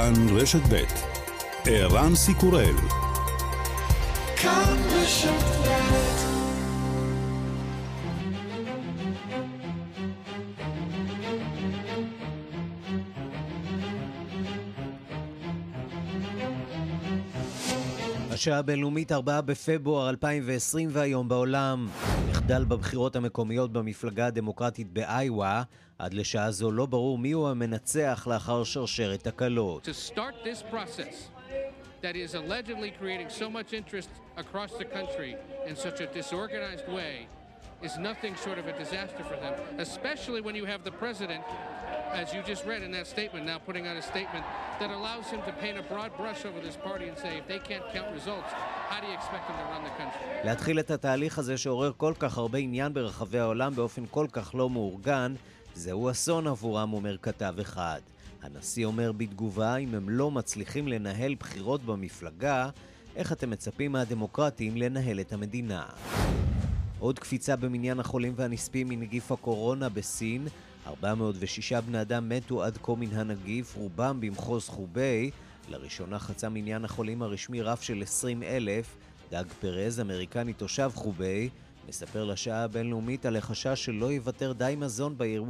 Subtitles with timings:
[0.00, 0.84] כאן רשת ב'
[1.66, 2.74] ערן סיקורל
[4.36, 5.30] כאן רשת
[18.30, 21.88] השעה הבינלאומית 4 בפברואר 2020 והיום בעולם.
[22.50, 25.62] מחדל בבחירות המקומיות במפלגה הדמוקרטית באיווה.
[25.98, 29.26] עד לשעה זו לא ברור מיהו המנצח לאחר שרשרת
[36.88, 37.28] way
[37.82, 41.44] is nothing short of a disaster for them, especially when you have the president
[42.12, 44.44] as you just read in that statement, now putting out a statement
[44.80, 47.58] that allows him to paint a broad brush over this party and say, if they
[47.58, 48.50] can't count results,
[48.88, 50.44] how do you expect them to run the country?
[50.44, 54.70] להתחיל את התהליך הזה שעורר כל כך הרבה עניין ברחבי העולם באופן כל כך לא
[54.70, 55.34] מאורגן,
[55.74, 58.00] זהו אסון עבורם, אומר כתב אחד.
[58.42, 62.70] הנשיא אומר בתגובה, אם הם לא מצליחים לנהל בחירות במפלגה,
[63.16, 65.84] איך אתם מצפים מהדמוקרטים לנהל את המדינה?
[66.98, 70.48] עוד קפיצה במניין החולים והנספים מנגיף הקורונה בסין,
[70.86, 75.30] 406 בני אדם מתו עד כה מן הנגיף, רובם במחוז חוביי.
[75.68, 78.96] לראשונה חצה מניין החולים הרשמי רף של 20 אלף.
[79.30, 81.48] דאג פרז, אמריקני תושב חוביי,
[81.88, 85.42] מספר לשעה הבינלאומית על החשש שלא יוותר די מזון בעיר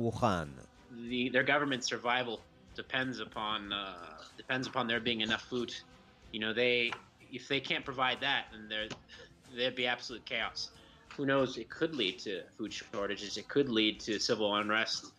[10.12, 10.70] uh, chaos.
[11.16, 11.58] Who knows?
[11.58, 13.36] It could lead to food shortages.
[13.36, 15.12] It could lead to civil unrest.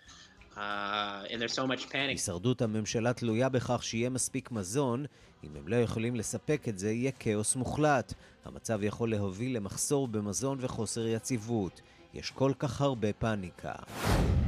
[2.10, 5.06] הישרדות הממשלה תלויה בכך שיהיה מספיק מזון.
[5.44, 8.14] אם הם לא יכולים לספק את זה, יהיה כאוס מוחלט.
[8.46, 11.82] המצב יכול להוביל למחסור במזון וחוסר יציבות.
[12.14, 13.74] יש כל כך הרבה פאניקה.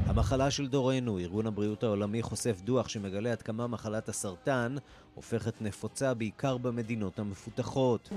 [0.07, 4.75] המחלה של דורנו, ארגון הבריאות העולמי חושף דוח שמגלה עד כמה מחלת הסרטן
[5.15, 8.09] הופכת נפוצה בעיקר במדינות המפותחות.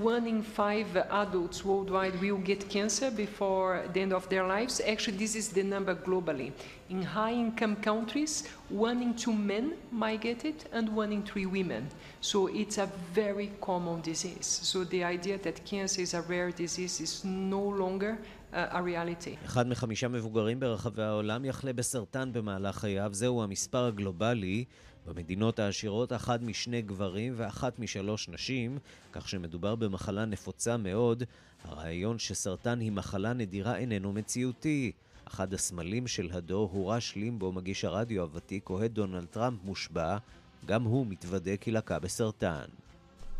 [16.57, 18.13] Disease is no longer
[18.51, 19.35] הריאליטי.
[19.45, 24.65] אחד מחמישה מבוגרים ברחבי העולם יחלה בסרטן במהלך חייו, זהו המספר הגלובלי.
[25.07, 28.77] במדינות העשירות אחת משני גברים ואחת משלוש נשים,
[29.11, 31.23] כך שמדובר במחלה נפוצה מאוד.
[31.63, 34.91] הרעיון שסרטן היא מחלה נדירה איננו מציאותי.
[35.27, 40.17] אחד הסמלים של הדור הוא רש לימבו, מגיש הרדיו הוותיק, אוהד דונלד טראמפ מושבע,
[40.65, 42.65] גם הוא מתוודה כי לקה בסרטן.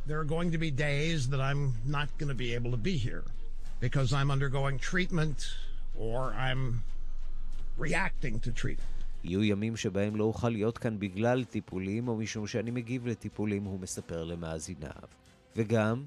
[0.08, 2.96] There are going to be days that I'm not going to be able to be
[2.96, 3.24] here.
[3.80, 5.40] Because I'm undergoing treatment
[5.96, 6.84] or I'm
[7.78, 8.94] reacting to treatment.
[9.24, 13.80] יהיו ימים שבהם לא אוכל להיות כאן בגלל טיפולים או משום שאני מגיב לטיפולים, הוא
[13.80, 14.92] מספר למאזיניו.
[15.56, 16.04] וגם...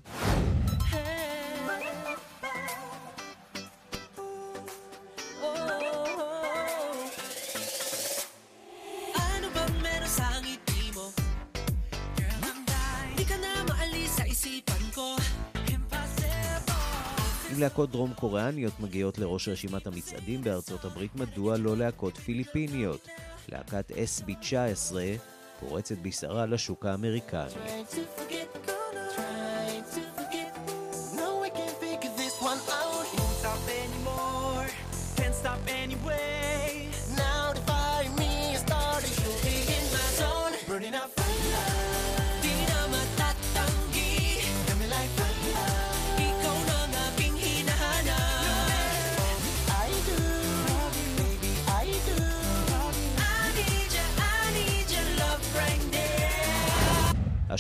[17.70, 23.08] להקות דרום קוריאניות מגיעות לראש רשימת המצעדים בארצות הברית, מדוע לא להקות פיליפיניות?
[23.48, 24.94] להקת SB19
[25.60, 27.52] פורצת בשרה לשוק האמריקני.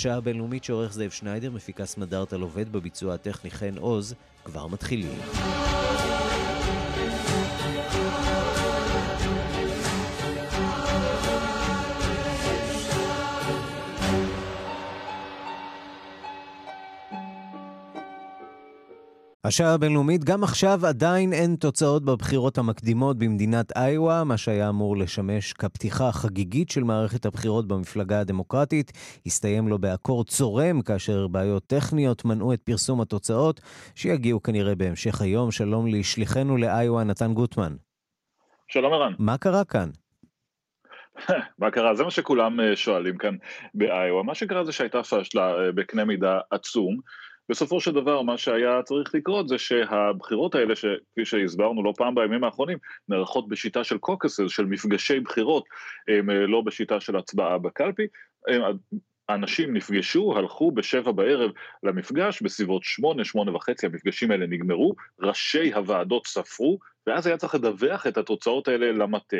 [0.00, 5.18] השעה הבינלאומית שעורך זאב שניידר, מפיקה סמדארטל עובד בביצוע הטכני חן עוז, כבר מתחילים.
[19.50, 25.52] השעה הבינלאומית, גם עכשיו עדיין אין תוצאות בבחירות המקדימות במדינת איואה, מה שהיה אמור לשמש
[25.52, 28.92] כפתיחה החגיגית של מערכת הבחירות במפלגה הדמוקרטית,
[29.26, 33.60] הסתיים לו באקורד צורם, כאשר בעיות טכניות מנעו את פרסום התוצאות,
[33.94, 35.50] שיגיעו כנראה בהמשך היום.
[35.50, 37.72] שלום לשליחנו לאיואה, נתן גוטמן.
[38.68, 39.12] שלום ערן.
[39.18, 39.90] מה קרה כאן?
[41.58, 41.94] מה קרה?
[41.94, 43.36] זה מה שכולם אה, שואלים כאן
[43.74, 44.22] באיואה.
[44.22, 47.00] מה שקרה זה שהייתה פשלה אה, בקנה מידה עצום.
[47.50, 52.44] בסופו של דבר מה שהיה צריך לקרות זה שהבחירות האלה, שכפי שהסברנו לא פעם בימים
[52.44, 55.64] האחרונים, נערכות בשיטה של קוקסס, של מפגשי בחירות,
[56.08, 58.06] הם אה, לא בשיטה של הצבעה בקלפי.
[59.28, 61.50] האנשים נפגשו, הלכו בשבע בערב
[61.82, 68.06] למפגש, בסביבות שמונה, שמונה וחצי המפגשים האלה נגמרו, ראשי הוועדות ספרו, ואז היה צריך לדווח
[68.06, 69.36] את התוצאות האלה למטה.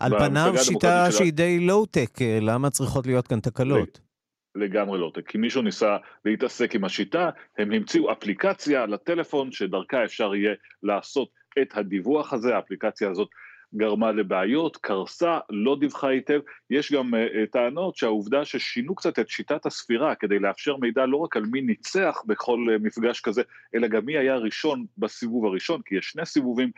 [0.00, 2.10] על פניו שיטה שהיא די לואו-טק,
[2.40, 4.09] למה צריכות להיות כאן תקלות?
[4.54, 10.54] לגמרי לא, כי מישהו ניסה להתעסק עם השיטה, הם המציאו אפליקציה לטלפון שדרכה אפשר יהיה
[10.82, 11.28] לעשות
[11.62, 13.28] את הדיווח הזה, האפליקציה הזאת
[13.74, 16.40] גרמה לבעיות, קרסה, לא דיווחה היטב.
[16.70, 21.36] יש גם uh, טענות שהעובדה ששינו קצת את שיטת הספירה כדי לאפשר מידע לא רק
[21.36, 23.42] על מי ניצח בכל uh, מפגש כזה,
[23.74, 26.70] אלא גם מי היה ראשון בסיבוב הראשון, כי יש שני סיבובים,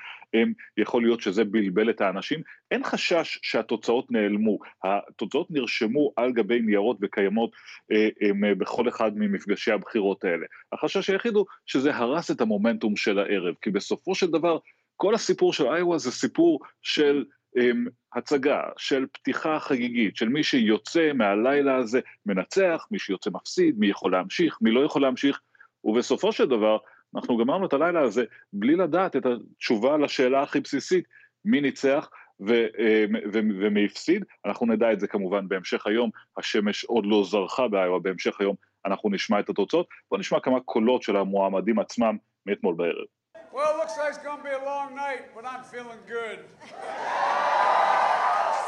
[0.76, 2.40] יכול להיות שזה בלבל את האנשים.
[2.70, 9.72] אין חשש שהתוצאות נעלמו, התוצאות נרשמו על גבי ניירות וקיימות uh, um, בכל אחד ממפגשי
[9.72, 10.46] הבחירות האלה.
[10.72, 14.58] החשש היחיד הוא שזה הרס את המומנטום של הערב, כי בסופו של דבר
[14.96, 17.24] כל הסיפור של איואה זה סיפור של
[17.58, 23.86] um, הצגה, של פתיחה חגיגית, של מי שיוצא מהלילה הזה מנצח, מי שיוצא מפסיד, מי
[23.86, 25.40] יכול להמשיך, מי לא יכול להמשיך,
[25.84, 26.78] ובסופו של דבר
[27.16, 31.04] אנחנו גמרנו את הלילה הזה בלי לדעת את התשובה לשאלה הכי בסיסית,
[31.44, 32.08] מי ניצח
[32.46, 37.24] ו, אמ, ו, ומי הפסיד, אנחנו נדע את זה כמובן בהמשך היום, השמש עוד לא
[37.24, 38.56] זרחה באיואה, בהמשך היום
[38.86, 42.16] אנחנו nishma את התוצאות, בואו נשמע כמה קולות של המועמדים עצמם
[42.46, 43.06] מאתמול בערב.
[43.52, 46.38] Well, it looks like it's going to be a long night, but I'm feeling good.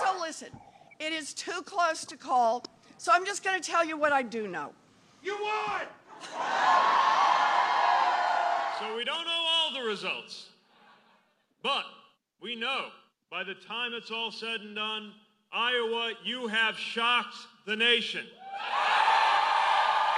[0.03, 0.49] so listen,
[0.99, 2.65] it is too close to call,
[2.99, 4.73] so I'm just going to tell you what I do know.
[5.23, 5.83] You won!
[8.79, 10.51] so we don't know all the results,
[11.63, 11.85] but
[12.43, 12.89] we know
[13.31, 15.13] by the time it's all said and done,
[15.51, 18.27] Iowa, you have shocked the nation.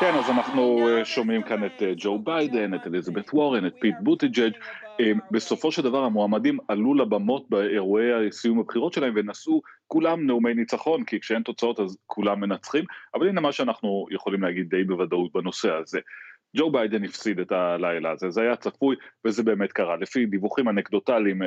[0.00, 3.94] כן, אז אנחנו אה, שומעים כאן את אה, ג'ו ביידן, את אליזבת וורן, את פיט
[4.00, 4.52] בוטיג'אג'.
[5.00, 11.04] אה, בסופו של דבר המועמדים עלו לבמות באירועי סיום הבחירות שלהם ונשאו כולם נאומי ניצחון,
[11.04, 12.84] כי כשאין תוצאות אז כולם מנצחים,
[13.14, 16.00] אבל הנה מה שאנחנו יכולים להגיד די בוודאות בנושא הזה.
[16.56, 19.96] ג'ו ביידן הפסיד את הלילה הזה, זה היה צפוי וזה באמת קרה.
[19.96, 21.43] לפי דיווחים אנקדוטליים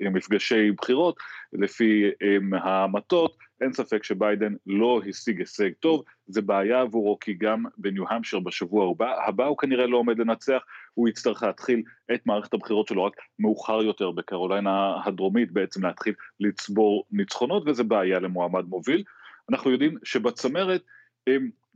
[0.00, 1.16] ממפגשי בחירות,
[1.52, 2.10] לפי
[2.52, 8.38] המטות, אין ספק שביידן לא השיג הישג טוב, זה בעיה עבורו כי גם בניו המשר
[8.38, 10.62] בשבוע הבא, הבא הוא כנראה לא עומד לנצח,
[10.94, 11.82] הוא יצטרך להתחיל
[12.14, 18.20] את מערכת הבחירות שלו רק מאוחר יותר בקרוליינה הדרומית, בעצם להתחיל לצבור ניצחונות וזה בעיה
[18.20, 19.02] למועמד מוביל.
[19.50, 20.82] אנחנו יודעים שבצמרת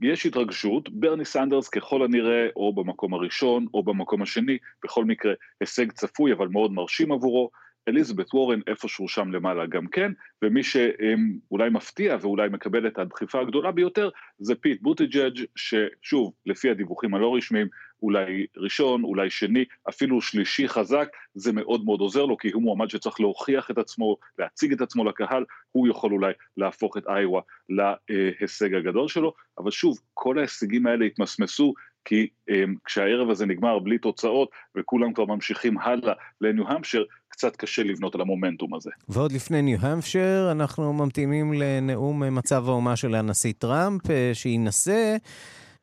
[0.03, 5.93] יש התרגשות, ברני סנדרס ככל הנראה או במקום הראשון או במקום השני, בכל מקרה הישג
[5.93, 7.51] צפוי אבל מאוד מרשים עבורו,
[7.89, 10.13] אליזבת וורן איפשהו שם למעלה גם כן,
[10.43, 17.15] ומי שאולי מפתיע ואולי מקבל את הדחיפה הגדולה ביותר זה פיט בוטיג'אג' ששוב, לפי הדיווחים
[17.15, 17.69] הלא רשמיים,
[18.03, 22.91] אולי ראשון, אולי שני, אפילו שלישי חזק, זה מאוד מאוד עוזר לו, כי הוא מועמד
[22.91, 28.75] שצריך להוכיח את עצמו, להציג את עצמו לקהל, הוא יכול אולי להפוך את איואה להישג
[28.75, 31.75] הגדול שלו, אבל שוב, כל ההישגים האלה התמסמסו
[32.05, 32.55] כי um,
[32.85, 37.05] כשהערב הזה נגמר בלי תוצאות וכולם כבר ממשיכים הלאה לניו-המשר,
[37.41, 38.91] קצת קשה לבנות על המומנטום הזה.
[39.09, 45.17] ועוד לפני ניו-המפשר, אנחנו ממתינים לנאום מצב האומה של הנשיא טראמפ, אה, שינסה,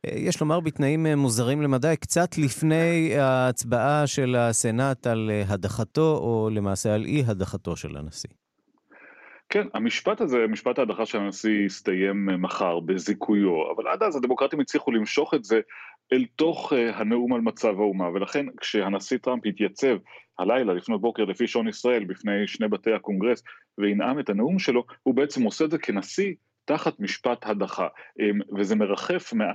[0.06, 6.50] אה, יש לומר בתנאים אה, מוזרים למדי, קצת לפני ההצבעה של הסנאט על הדחתו, או
[6.52, 8.30] למעשה על אי הדחתו של הנשיא.
[9.50, 14.92] כן, המשפט הזה, משפט ההדחה של הנשיא יסתיים מחר בזיכויו, אבל עד אז הדמוקרטים הצליחו
[14.92, 15.62] למשוך את זה
[16.14, 19.98] אל תוך הנאום על מצב האומה, ולכן כשהנשיא טראמפ התייצב
[20.40, 23.44] הלילה לפנות בוקר לפי שעון ישראל בפני שני בתי הקונגרס
[23.78, 26.34] וינאם את הנאום שלו, הוא בעצם עושה את זה כנשיא
[26.66, 27.88] תחת משפט הדחה,
[28.20, 29.46] אמ, וזה מרחף מה...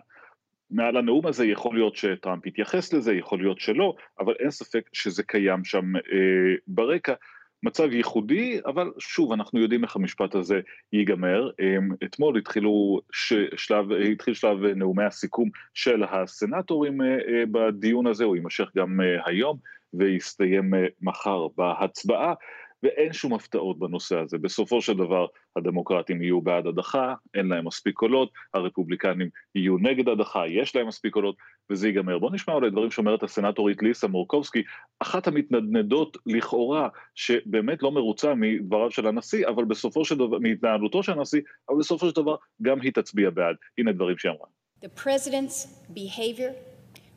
[0.71, 5.23] מעל הנאום הזה, יכול להיות שטראמפ יתייחס לזה, יכול להיות שלא, אבל אין ספק שזה
[5.23, 7.15] קיים שם אה, ברקע.
[7.62, 10.61] מצב ייחודי, אבל שוב, אנחנו יודעים איך המשפט הזה
[10.92, 11.50] ייגמר.
[11.61, 13.00] אמ, אתמול התחילו
[13.57, 19.23] שלב, התחיל שלב נאומי הסיכום של הסנטורים אה, אה, בדיון הזה, הוא יימשך גם אה,
[19.26, 19.59] היום.
[19.95, 22.35] ויסתיים מחר בהצבעה,
[22.83, 24.39] ואין שום הפתעות בנושא הזה.
[24.39, 30.47] בסופו של דבר הדמוקרטים יהיו בעד הדחה, אין להם מספיק קולות, הרפובליקנים יהיו נגד הדחה,
[30.49, 31.37] יש להם מספיק קולות,
[31.71, 32.19] וזה ייגמר.
[32.19, 34.62] בואו נשמע אולי דברים שאומרת הסנטורית ליסה מורקובסקי,
[35.01, 41.12] אחת המתנדנדות לכאורה, שבאמת לא מרוצה מדבריו של הנשיא, אבל בסופו של דבר, מהתנהלותו של
[41.12, 43.57] הנשיא, אבל בסופו של דבר גם היא תצביע בעד.
[43.79, 44.47] הנה דברים שהיא אמרה.
[44.85, 46.53] The president's behavior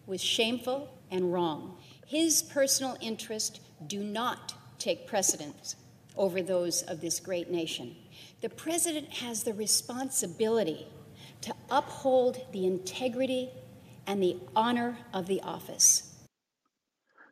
[0.07, 0.81] was shameful
[1.11, 1.61] and wrong.
[2.07, 4.53] His personal interests do not
[4.87, 5.75] take precedence
[6.23, 7.87] over those of this great nation.
[8.45, 10.81] The president has the responsibility
[11.45, 13.43] to uphold the integrity
[14.07, 15.87] and the honor of the office.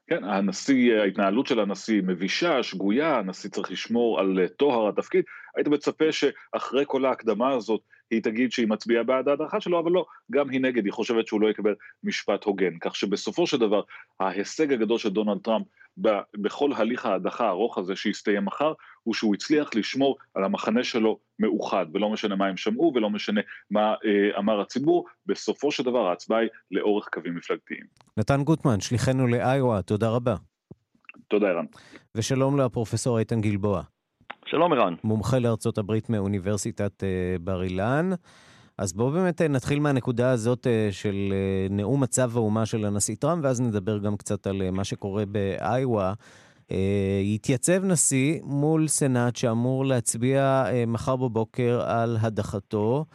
[0.08, 5.24] כן, הנשיא, ההתנהלות של הנשיא מבישה, שגויה, הנשיא צריך לשמור על טוהר התפקיד.
[5.56, 7.82] היית מצפה שאחרי כל ההקדמה הזאת
[8.12, 11.42] היא תגיד שהיא מצביעה בעד ההדחה שלו, אבל לא, גם היא נגד, היא חושבת שהוא
[11.42, 12.78] לא יקבל משפט הוגן.
[12.82, 13.82] כך שבסופו של דבר,
[14.20, 15.68] ההישג הגדול של דונלד טראמפ
[16.38, 18.74] בכל הליך ההדחה הארוך הזה שיסתיים מחר,
[19.04, 23.42] הוא שהוא הצליח לשמור על המחנה שלו מאוחד, ולא משנה מה הם שמעו ולא משנה
[23.72, 27.84] מה אה, אמר הציבור, בסופו של דבר ההצבעה היא לאורך קווים מפלגתיים.
[28.18, 30.36] נתן גוטמן, שליחנו לאיואה, תודה רבה.
[31.28, 31.66] תודה, ערן.
[32.16, 33.82] ושלום לפרופסור איתן גלבוע.
[34.46, 34.94] שלום, ערן.
[35.04, 38.10] מומחה לארצות הברית מאוניברסיטת אה, בר אילן.
[38.84, 43.16] אז בואו באמת אה, נתחיל מהנקודה הזאת אה, של אה, נאום מצב האומה של הנשיא
[43.20, 46.14] טראמפ, ואז נדבר גם קצת על מה שקורה באיווה.
[47.24, 53.06] יתייצב נשיא מול סנאט שאמור להצביע מחר בבוקר על הדחתו,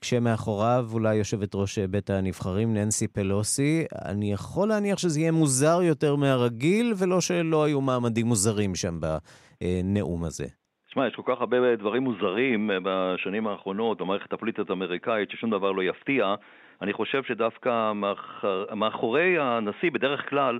[0.00, 3.84] כשמאחוריו אולי יושבת ראש בית הנבחרים, ננסי פלוסי.
[4.04, 10.24] אני יכול להניח שזה יהיה מוזר יותר מהרגיל, ולא שלא היו מעמדים מוזרים שם בנאום
[10.24, 10.46] הזה.
[10.96, 15.72] תשמע, יש כל כך הרבה דברים מוזרים אה, בשנים האחרונות במערכת הפוליטית האמריקאית ששום דבר
[15.72, 16.34] לא יפתיע.
[16.82, 20.58] אני חושב שדווקא מאחר, מאחורי הנשיא, בדרך כלל,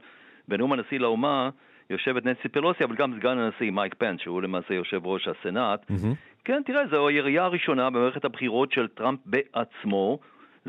[0.49, 1.51] בנאום הנשיא לאומה,
[1.91, 5.91] יושבת ננסי פלוסי, אבל גם סגן הנשיא מייק פנס, שהוא למעשה יושב ראש הסנאט.
[5.91, 6.45] Mm-hmm.
[6.45, 10.19] כן, תראה, זו הירייה הראשונה במערכת הבחירות של טראמפ בעצמו.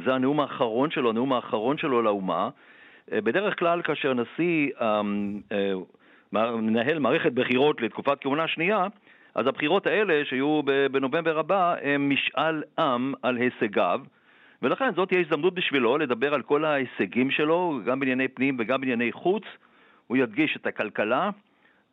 [0.06, 2.50] זה הנאום האחרון שלו, הנאום האחרון שלו לאומה.
[3.12, 5.74] אה, בדרך כלל כאשר נשיא אמ, אה,
[6.32, 8.88] מנהל מערכת בחירות לתקופת כהונה שנייה,
[9.38, 14.02] אז הבחירות האלה, שיהיו בנובמבר הבא, הם משאל עם על הישגיו,
[14.62, 19.12] ולכן זאת תהיה הזדמנות בשבילו לדבר על כל ההישגים שלו, גם בענייני פנים וגם בענייני
[19.12, 19.44] חוץ.
[20.08, 21.30] הוא ידגיש את הכלכלה.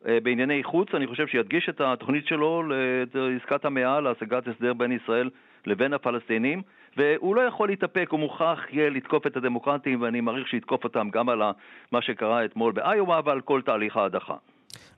[0.07, 2.63] אה, בענייני חוץ, אני חושב שידגיש את התוכנית שלו
[3.13, 5.29] לעסקת המאה, להשגת הסדר בין ישראל
[5.65, 6.61] לבין הפלסטינים,
[6.97, 11.29] והוא לא יכול להתאפק, הוא מוכרח יהיה לתקוף את הדמוקרטים, ואני מעריך שיתקוף אותם גם
[11.29, 11.41] על
[11.91, 14.35] מה שקרה אתמול באיואה ועל כל תהליך ההדחה.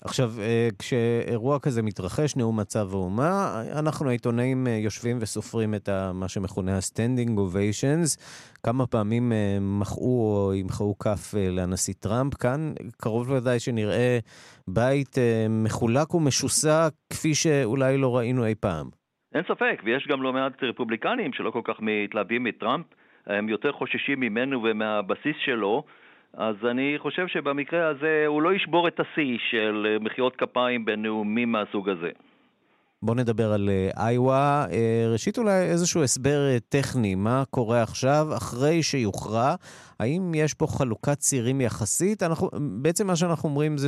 [0.02, 6.28] עכשיו, אה, כשאירוע כזה מתרחש, נאום מצב האומה, אנחנו העיתונאים אה, יושבים וסופרים את מה
[6.28, 8.22] שמכונה ה-standing ovations.
[8.64, 12.34] כמה פעמים אה, מחאו או ימחאו כף לנשיא טראמפ.
[12.34, 14.20] כאן קרוב לוודאי שנראה
[14.68, 15.16] בית
[15.50, 18.88] מחולק ומשוסע כפי שאולי לא ראינו אי פעם.
[19.36, 22.86] אין ספק, ויש גם לא מעט רפובליקנים שלא כל כך מתלהבים מטראמפ.
[23.28, 25.84] הם יותר חוששים ממנו ומהבסיס שלו.
[26.34, 31.90] אז אני חושב שבמקרה הזה הוא לא ישבור את השיא של מחיאות כפיים בנאומים מהסוג
[31.90, 32.10] הזה.
[33.02, 34.66] בואו נדבר על אה, איווה.
[34.72, 39.56] אה, ראשית אולי איזשהו הסבר אה, טכני, מה קורה עכשיו אחרי שיוכרע?
[40.00, 42.24] האם יש פה חלוקת צירים יחסית?
[42.24, 42.50] אנחנו,
[42.82, 43.88] בעצם מה שאנחנו אומרים זה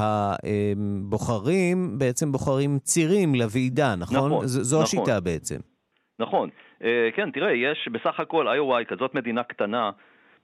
[0.00, 4.16] שהבוחרים בעצם בוחרים צירים לוועידה, נכון?
[4.16, 4.84] נכון, זו נכון.
[4.84, 5.56] השיטה בעצם.
[6.18, 6.48] נכון.
[7.16, 9.90] כן, תראה, יש בסך הכל, איווה היא כזאת מדינה קטנה,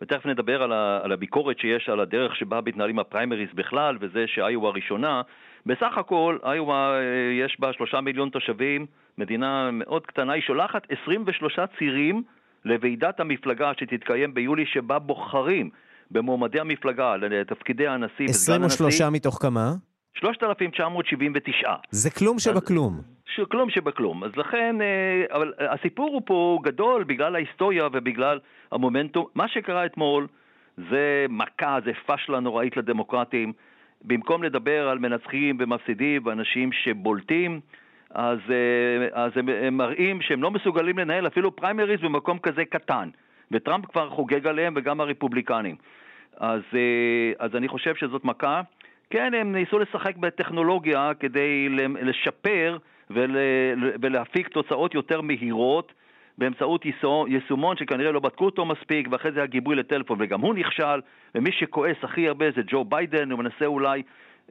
[0.01, 4.71] ותכף נדבר על, ה, על הביקורת שיש על הדרך שבה מתנהלים הפריימריז בכלל, וזה שאיואה
[4.71, 5.23] ראשונה.
[5.67, 7.03] בסך הכל, איואה אה,
[7.45, 8.87] יש בה שלושה מיליון תושבים,
[9.19, 12.23] מדינה מאוד קטנה, היא שולחת 23 צירים
[12.65, 15.71] לוועידת המפלגה שתתקיים ביולי, שבה בוחרים
[16.11, 18.27] במועמדי המפלגה לתפקידי הנשיא.
[18.29, 19.73] 23 מתוך כמה?
[20.15, 21.75] 3,979.
[21.91, 23.14] זה כלום שבכלום.
[23.27, 24.25] אז, כלום שבכלום.
[24.25, 28.39] אז לכן, אה, אבל הסיפור הוא פה גדול בגלל ההיסטוריה ובגלל
[28.73, 29.27] המומנטום.
[29.35, 30.27] מה שקרה אתמול
[30.77, 33.53] זה מכה, זה פשלה נוראית לדמוקרטים.
[34.05, 37.61] במקום לדבר על מנצחים ומפסידים ואנשים שבולטים,
[38.11, 43.09] אז, אה, אז הם, הם מראים שהם לא מסוגלים לנהל אפילו פריימריז במקום כזה קטן.
[43.51, 45.77] וטראמפ כבר חוגג עליהם וגם הרפובליקנים.
[46.37, 48.61] אז, אה, אז אני חושב שזאת מכה.
[49.11, 51.69] כן, הם ניסו לשחק בטכנולוגיה כדי
[52.03, 52.79] לשפר
[53.11, 53.37] ול,
[54.01, 55.93] ולהפיק תוצאות יותר מהירות
[56.39, 56.85] באמצעות
[57.27, 61.01] יישומון שכנראה לא בדקו אותו מספיק, ואחרי זה הגיבוי לטלפון, וגם הוא נכשל,
[61.35, 64.03] ומי שכועס הכי הרבה זה ג'ו ביידן, הוא מנסה אולי,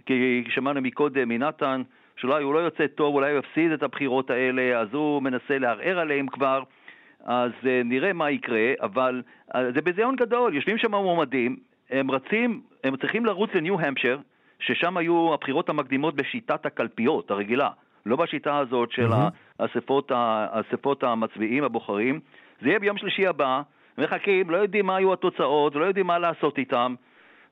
[0.06, 1.82] כי שמענו מקודם מנתן,
[2.18, 6.00] שאולי הוא לא יוצא טוב, אולי הוא יפסיד את הבחירות האלה, אז הוא מנסה לערער
[6.00, 6.64] עליהם כבר,
[7.26, 11.56] אז uh, נראה מה יקרה, אבל uh, זה ביזיון גדול, יושבים שם מועמדים,
[11.90, 14.18] הם רצים, הם צריכים לרוץ לניו-המפשר,
[14.60, 17.70] ששם היו הבחירות המקדימות בשיטת הקלפיות הרגילה,
[18.06, 19.10] לא בשיטה הזאת של.
[19.60, 22.20] האספות, האספות המצביעים, הבוחרים.
[22.62, 23.62] זה יהיה ביום שלישי הבא,
[23.98, 26.96] מחכים, לא יודעים מה היו התוצאות, לא יודעים מה לעשות איתם.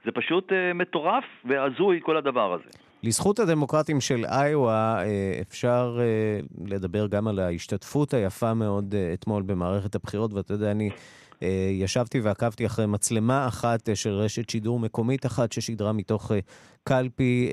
[0.05, 2.69] זה פשוט uh, מטורף והזוי כל הדבר הזה.
[3.03, 9.43] לזכות הדמוקרטים של איואה אה, אפשר uh, לדבר גם על ההשתתפות היפה מאוד uh, אתמול
[9.43, 10.89] במערכת הבחירות, ואתה יודע, אני
[11.71, 16.31] ישבתי ועקבתי אחרי מצלמה אחת של רשת שידור מקומית אחת ששידרה מתוך
[16.83, 17.49] קלפי,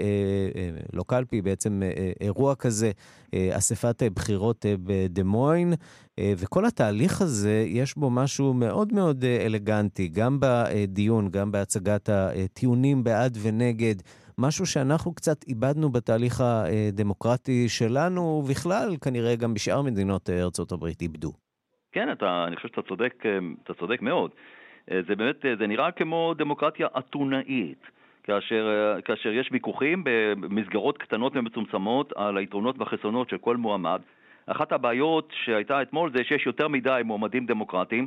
[0.92, 1.82] לא קלפי, בעצם
[2.20, 2.90] אירוע כזה,
[3.34, 5.72] אספת בחירות בדמוין,
[6.20, 13.38] וכל התהליך הזה, יש בו משהו מאוד מאוד אלגנטי, גם בדיון, גם בהצגת הטיעונים בעד
[13.42, 13.94] ונגד.
[14.38, 21.47] משהו שאנחנו קצת איבדנו בתהליך הדמוקרטי שלנו, ובכלל, כנראה גם בשאר מדינות ארצות הברית איבדו.
[21.98, 23.24] כן, אתה, אני חושב שאתה צודק,
[23.64, 24.30] אתה צודק מאוד.
[24.86, 27.86] זה באמת, זה נראה כמו דמוקרטיה אתונאית.
[28.22, 34.00] כאשר, כאשר יש ויכוחים במסגרות קטנות ומצומצמות על היתרונות והחסרונות של כל מועמד.
[34.46, 38.06] אחת הבעיות שהייתה אתמול זה שיש יותר מדי מועמדים דמוקרטיים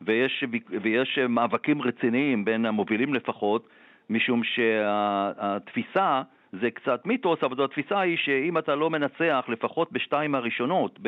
[0.00, 0.44] ויש,
[0.82, 3.68] ויש מאבקים רציניים בין המובילים לפחות,
[4.10, 6.22] משום שהתפיסה
[6.60, 10.98] זה קצת מיתוס, אבל התפיסה היא שאם אתה לא מנצח לפחות בשתיים הראשונות,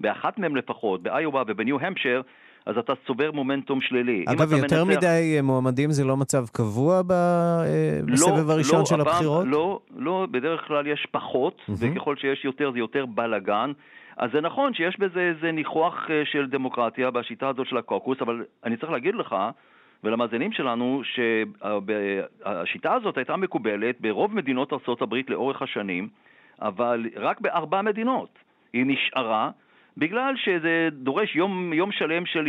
[0.00, 2.20] באחת מהן לפחות, באיובה ובניו-המפשר,
[2.66, 4.24] אז אתה צובר מומנטום שלילי.
[4.28, 4.98] אגב, יותר מנצח...
[4.98, 7.12] מדי מועמדים זה לא מצב קבוע ב...
[7.12, 9.46] אה, לא, בסבב הראשון לא, של אבל, הבחירות?
[9.46, 11.72] לא, לא, בדרך כלל יש פחות, mm-hmm.
[11.78, 13.72] וככל שיש יותר זה יותר בלאגן.
[14.16, 18.44] אז זה נכון שיש בזה איזה ניחוח אה, של דמוקרטיה בשיטה הזאת של הקוקוס, אבל
[18.64, 19.36] אני צריך להגיד לך,
[20.04, 26.08] ולמאזינים שלנו, שהשיטה הזאת הייתה מקובלת ברוב מדינות ארה"ב לאורך השנים,
[26.60, 28.38] אבל רק בארבע מדינות
[28.72, 29.50] היא נשארה.
[29.96, 32.46] בגלל שזה דורש יום, יום שלם של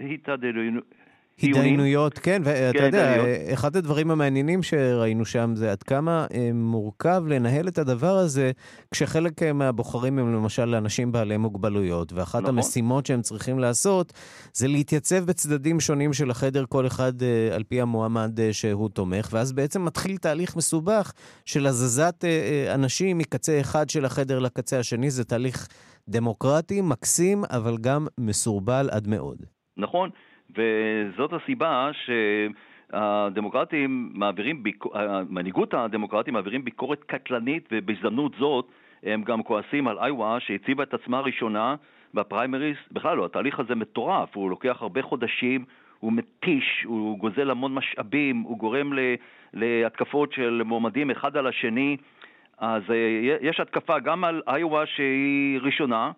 [0.00, 0.84] התעדיינות.
[1.42, 3.16] התדיינויות, כן, ואתה כן, יודע,
[3.52, 8.50] אחד הדברים המעניינים שראינו שם זה עד כמה אה, מורכב לנהל את הדבר הזה,
[8.90, 12.58] כשחלק אה, מהבוחרים הם למשל אנשים בעלי מוגבלויות, ואחת נכון.
[12.58, 14.12] המשימות שהם צריכים לעשות
[14.52, 19.52] זה להתייצב בצדדים שונים של החדר, כל אחד אה, על פי המועמד שהוא תומך, ואז
[19.52, 21.12] בעצם מתחיל תהליך מסובך
[21.44, 22.24] של הזזת
[22.74, 25.68] אנשים מקצה אחד של החדר לקצה השני, זה תהליך
[26.08, 29.42] דמוקרטי, מקסים, אבל גם מסורבל עד מאוד.
[29.76, 30.10] נכון.
[30.50, 31.90] וזאת הסיבה
[32.92, 34.84] שהדמוקרטים מעבירים, ביק...
[35.28, 38.68] מנהיגות הדמוקרטים מעבירים ביקורת קטלנית ובהזדמנות זאת
[39.02, 41.74] הם גם כועסים על איווה שהציבה את עצמה ראשונה
[42.14, 45.64] בפריימריז, בכלל לא, התהליך הזה מטורף, הוא לוקח הרבה חודשים,
[46.00, 48.98] הוא מתיש, הוא גוזל המון משאבים, הוא גורם ל...
[49.54, 51.96] להתקפות של מועמדים אחד על השני,
[52.58, 56.10] אז אה, יש התקפה גם על איווה שהיא ראשונה,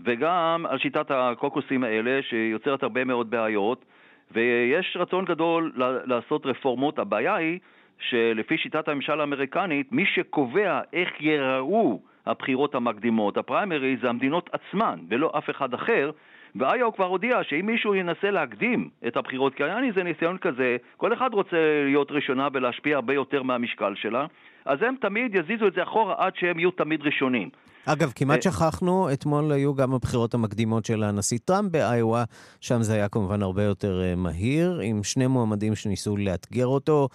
[0.00, 3.84] וגם על שיטת הקוקוסים האלה, שיוצרת הרבה מאוד בעיות,
[4.32, 5.72] ויש רצון גדול
[6.04, 6.98] לעשות רפורמות.
[6.98, 7.58] הבעיה היא
[7.98, 15.32] שלפי שיטת הממשל האמריקנית, מי שקובע איך ייראו הבחירות המקדימות, הפריימריז, זה המדינות עצמן, ולא
[15.38, 16.10] אף אחד אחר.
[16.56, 20.76] ואיו כבר הודיע שאם מישהו ינסה להקדים את הבחירות, כי היה לי איזה ניסיון כזה,
[20.96, 24.26] כל אחד רוצה להיות ראשונה ולהשפיע הרבה יותר מהמשקל שלה,
[24.64, 27.48] אז הם תמיד יזיזו את זה אחורה עד שהם יהיו תמיד ראשונים.
[27.86, 32.24] אגב, כמעט אה, שכחנו, אתמול היו גם הבחירות המקדימות של הנשיא טראמפ באיואה,
[32.60, 37.08] שם זה היה כמובן הרבה יותר אה, מהיר, עם שני מועמדים שניסו לאתגר אותו.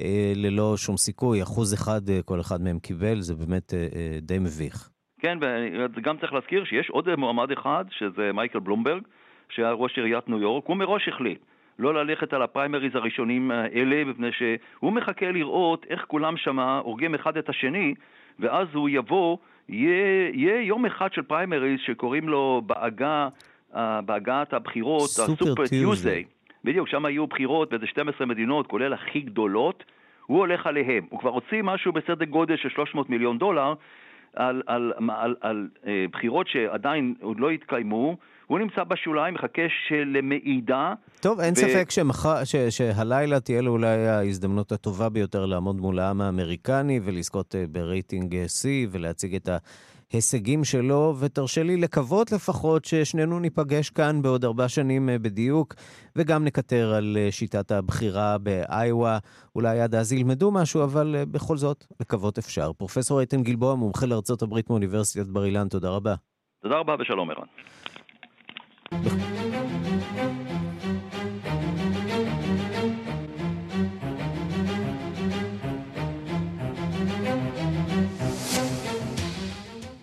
[0.00, 3.74] אה, ללא שום סיכוי, אחוז אחד כל אחד מהם קיבל, זה באמת
[4.22, 4.90] די מביך.
[5.20, 5.38] כן,
[5.96, 9.02] וגם צריך להזכיר שיש עוד מועמד אחד, שזה מייקל בלומברג,
[9.48, 11.40] שהיה ראש עיריית ניו יורק, הוא מראש החליט
[11.78, 17.36] לא ללכת על הפריימריז הראשונים האלה, מפני שהוא מחכה לראות איך כולם שמה הורגים אחד
[17.36, 17.94] את השני,
[18.38, 19.36] ואז הוא יבוא
[19.68, 23.28] יהיה, יהיה יום אחד של פריימריז שקוראים לו בעגה,
[23.72, 26.24] uh, בעגת הבחירות, ה Super Tuesday.
[26.64, 29.84] בדיוק, שם היו בחירות באיזה 12 מדינות, כולל הכי גדולות,
[30.26, 31.06] הוא הולך עליהם.
[31.10, 33.74] הוא כבר הוציא משהו בסדר גודל של 300 מיליון דולר
[34.34, 39.62] על, על, על, על, על uh, בחירות שעדיין עוד לא התקיימו, הוא נמצא בשוליים, מחכה
[40.06, 40.94] למעידה.
[41.20, 41.56] טוב, אין ו...
[41.56, 42.44] ספק שמח...
[42.44, 42.56] ש...
[42.56, 48.44] שהלילה תהיה לו אולי ההזדמנות הטובה ביותר לעמוד מול העם האמריקני ולזכות אה, ברייטינג אה,
[48.44, 49.48] C ולהציג את
[50.12, 55.74] ההישגים שלו, ותרשה לי לקוות לפחות ששנינו ניפגש כאן בעוד ארבע שנים אה, בדיוק,
[56.16, 59.18] וגם נקטר על שיטת הבחירה באיווה.
[59.54, 62.72] אולי עד אז ילמדו משהו, אבל בכל זאת, לקוות אפשר.
[62.72, 66.14] פרופסור איתן גלבוע, מומחה לארצות הברית מאוניברסיטת בר אילן, תודה רבה.
[66.62, 67.46] תודה רבה ושלום ערן.
[68.90, 69.85] the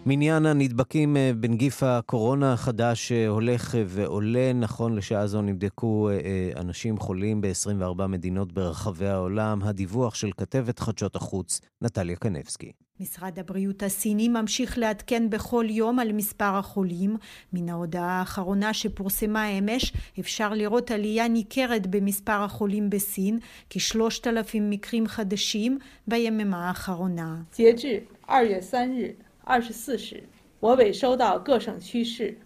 [0.07, 4.53] מניין הנדבקים אה, בנגיף הקורונה החדש אה, הולך אה, ועולה.
[4.53, 6.11] נכון לשעה זו נבדקו
[6.57, 9.63] אנשים חולים ב-24 מדינות ברחבי העולם.
[9.63, 12.73] הדיווח של כתבת חדשות החוץ, נטליה קנבסקי.
[13.01, 17.17] משרד הבריאות הסיני ממשיך לעדכן בכל יום על מספר החולים.
[17.53, 23.39] מן ההודעה האחרונה שפורסמה אמש אפשר לראות עלייה ניכרת במספר החולים בסין,
[23.71, 27.43] כשלושת אלפים מקרים חדשים ביממה האחרונה.
[27.53, 30.24] 截至二月三日 二十四时，
[30.62, 32.40] 我委收到各省区市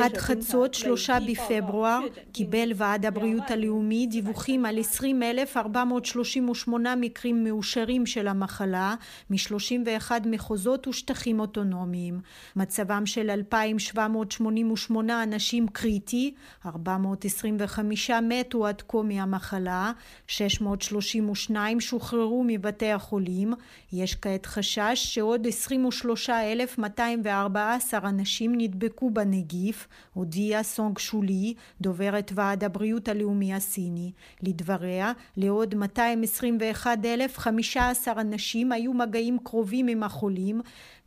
[0.00, 2.00] עד חצות, שלושה בפברואר,
[2.32, 8.94] קיבל ועד הבריאות הלאומי דיווחים על 20,438 מקרים מאושרים של המחלה
[9.30, 12.20] מ-31 מחוזות ושטחים אוטונומיים.
[12.56, 16.34] מצבם של 2,788 אנשים קריטי,
[16.66, 19.92] 425 מתו עד כה מהמחלה,
[20.26, 23.54] 632 שוחררו מבתי החולים.
[23.92, 33.54] יש כעת חשש שעוד 23,214 אנשים נדבקו בנגיף, הודיעה סונג שולי, דוברת ועד הבריאות הלאומי
[33.54, 34.12] הסיני.
[34.42, 40.60] לדבריה, לעוד 221,015 אנשים היו מגעים קרובים עם החולים,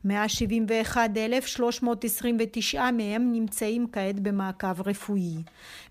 [0.06, 5.36] 171,329 מהם נמצאים כעת במעקב רפואי.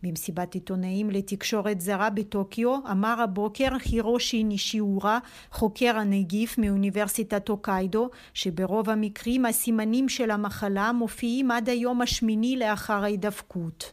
[0.03, 5.19] במסיבת עיתונאים לתקשורת זרה בטוקיו אמר הבוקר הירושי נישיאורה,
[5.51, 13.91] חוקר הנגיף מאוניברסיטת הוקיידו, שברוב המקרים הסימנים של המחלה מופיעים עד היום השמיני לאחר ההידבקות.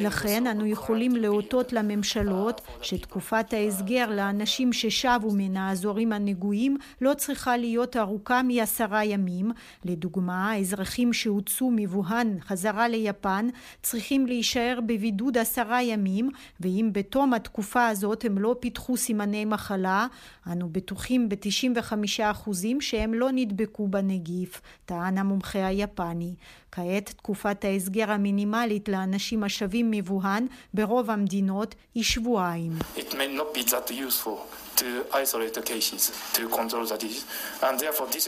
[0.00, 7.96] לכן אנו יכולים להוטות לממשלות שתקופת ההסגר לאנשים ששבו מן האזורים הנגועים לא צריכה להיות
[7.96, 9.50] ארוכה מעשרה ימים.
[9.84, 13.48] לדוגמה, האזרחים שהוצאו מבוהאן חזרה ליפן
[13.82, 20.06] צריכים להישאר בבידוד עשרה ימים, ואם בתום התקופה הזאת הם לא פיתחו סימני מחלה,
[20.52, 26.34] אנו בטוחים ב-95% שהם לא נדבקו בנגיף, טען המומחה היפני.
[26.72, 32.72] כעת תקופת ההסגר המינימלית לאנשים השבים מבוהאן ברוב המדינות היא שבועיים.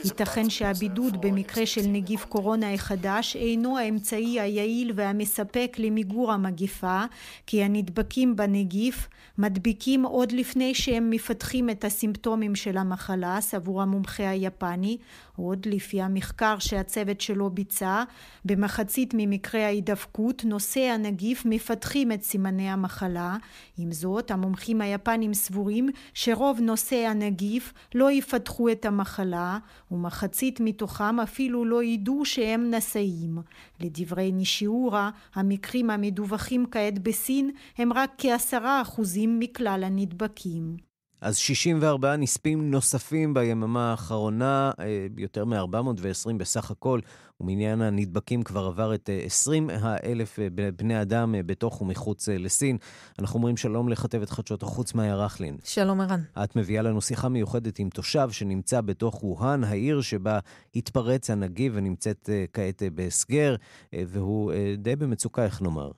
[0.04, 7.04] ייתכן שהבידוד במקרה של נגיף קורונה החדש אינו האמצעי היעיל והמספק למיגור המגיפה,
[7.46, 9.08] כי הנדבקים בנגיף
[9.38, 14.98] מדביקים עוד לפני שהם מפתחים את הסימפטומים של המחלה, סבור המומחה היפני,
[15.38, 18.02] עוד לפי המחקר שהצוות שלו ביצע,
[18.44, 23.36] במחצית ממקרי ההידבקות נושאי הנגיף מפתחים את סימני המחלה.
[23.78, 29.58] עם זאת, המומחים היפנים סבורים שרוב נושאי הנגיף לא יפתחו את המחלה,
[29.90, 33.38] ומחצית מתוכם אפילו לא ידעו שהם נשאים.
[33.80, 40.87] לדברי נישיאורה, המקרים המדווחים כעת בסין הם רק כעשרה אחוזים מכלל הנדבקים.
[41.20, 47.00] אז 64 נספים נוספים ביממה האחרונה, אה, יותר מ-420 בסך הכל,
[47.40, 52.78] ומניין הנדבקים כבר עבר את 20 אה, האלף אה, בני אדם בתוך ומחוץ לסין.
[53.18, 55.56] אנחנו אומרים שלום לכתבת חדשות החוץ מאיה רכלין.
[55.64, 56.22] שלום ערן.
[56.44, 60.38] את מביאה לנו שיחה מיוחדת עם תושב שנמצא בתוך ווהאן, העיר שבה
[60.74, 63.56] התפרץ הנגיף ונמצאת כעת בהסגר,
[63.92, 65.90] והוא די במצוקה, איך נאמר.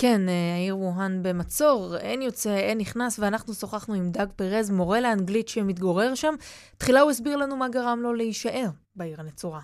[0.00, 5.00] כן, אה, העיר ווהאן במצור, אין יוצא, אין נכנס, ואנחנו שוחחנו עם דאג פרז, מורה
[5.00, 6.34] לאנגלית שמתגורר שם.
[6.78, 9.60] תחילה הוא הסביר לנו מה גרם לו להישאר בעיר הנצורה.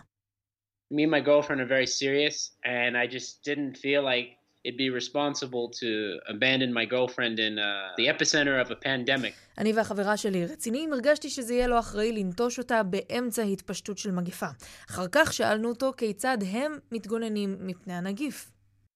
[0.92, 4.26] Me and my girlfriend are very serious, and I just didn't feel like
[4.64, 5.88] it'd be responsible to
[6.34, 7.64] abandon my girlfriend in uh,
[7.98, 9.32] the epicenter of a pandemic.
[9.58, 14.46] אני והחברה שלי רציניים, הרגשתי שזה יהיה לא אחראי לנטוש אותה באמצע התפשטות של מגיפה.
[14.90, 18.50] אחר כך שאלנו אותו כיצד הם מתגוננים מפני הנגיף.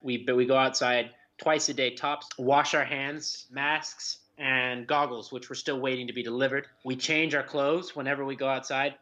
[0.04, 5.48] We, we go outside twice a day tops, wash our hands, masks, and goggles, which
[5.48, 6.64] were still waiting to be delivered.
[6.84, 8.94] We change our clothes whenever we go outside.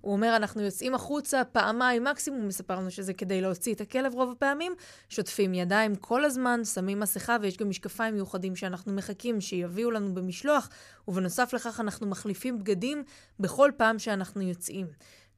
[0.00, 4.32] הוא אומר, אנחנו יוצאים החוצה פעמיים מקסימום, מספר לנו שזה כדי להוציא את הכלב רוב
[4.32, 4.74] הפעמים,
[5.08, 10.68] שוטפים ידיים כל הזמן, שמים מסכה, ויש גם משקפיים מיוחדים שאנחנו מחכים שיביאו לנו במשלוח,
[11.08, 13.04] ובנוסף לכך אנחנו מחליפים בגדים
[13.40, 14.86] בכל פעם שאנחנו יוצאים.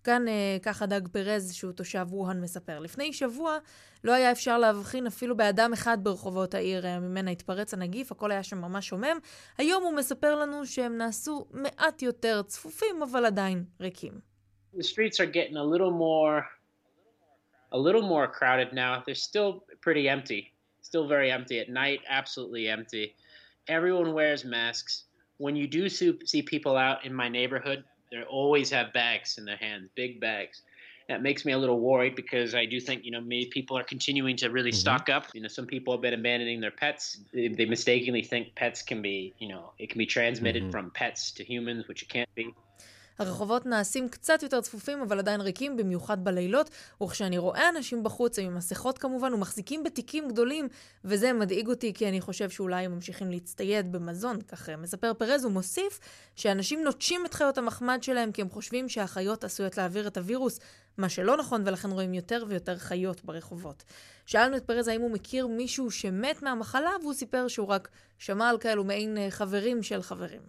[0.04, 2.78] כאן אה, ככה דג פרז, שהוא תושב ווהאן, מספר.
[2.78, 3.58] לפני שבוע
[4.04, 8.42] לא היה אפשר להבחין אפילו באדם אחד ברחובות העיר אה, ממנה התפרץ הנגיף, הכל היה
[8.42, 9.18] שם ממש שומם.
[9.58, 14.20] היום הוא מספר לנו שהם נעשו מעט יותר צפופים, אבל עדיין ריקים.
[23.68, 25.04] Everyone wears masks.
[25.36, 29.56] When you do see people out in my neighborhood, they always have bags in their
[29.56, 30.62] hands, big bags.
[31.08, 33.82] That makes me a little worried because I do think, you know, maybe people are
[33.82, 34.76] continuing to really mm-hmm.
[34.76, 35.24] stock up.
[35.32, 37.18] You know, some people have been abandoning their pets.
[37.32, 40.70] They, they mistakenly think pets can be, you know, it can be transmitted mm-hmm.
[40.70, 42.52] from pets to humans, which it can't be.
[43.18, 46.70] הרחובות נעשים קצת יותר צפופים, אבל עדיין ריקים, במיוחד בלילות,
[47.02, 50.68] וכשאני רואה אנשים בחוץ, עם מסכות כמובן, ומחזיקים בתיקים גדולים,
[51.04, 55.52] וזה מדאיג אותי, כי אני חושב שאולי הם ממשיכים להצטייד במזון, כך מספר פרז, הוא
[55.52, 56.00] מוסיף
[56.36, 60.60] שאנשים נוטשים את חיות המחמד שלהם, כי הם חושבים שהחיות עשויות להעביר את הווירוס,
[60.98, 63.84] מה שלא נכון, ולכן רואים יותר ויותר חיות ברחובות.
[64.26, 68.58] שאלנו את פרז האם הוא מכיר מישהו שמת מהמחלה, והוא סיפר שהוא רק שמע על
[68.58, 70.40] כאלו מעין חברים של חברים.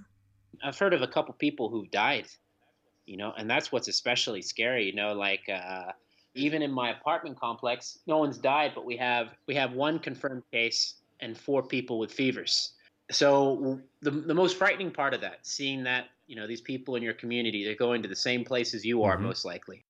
[0.62, 2.28] I've heard of a couple people who've died
[3.10, 5.92] you know, and that's what's especially scary, you know, like uh,
[6.36, 10.44] even in my apartment complex, no one's died, but we have we have one confirmed
[10.52, 12.74] case and four people with fevers.
[13.10, 17.02] So the the most frightening part of that, seeing that you know these people in
[17.02, 19.26] your community, they're going to the same places you are, mm-hmm.
[19.26, 19.84] most likely.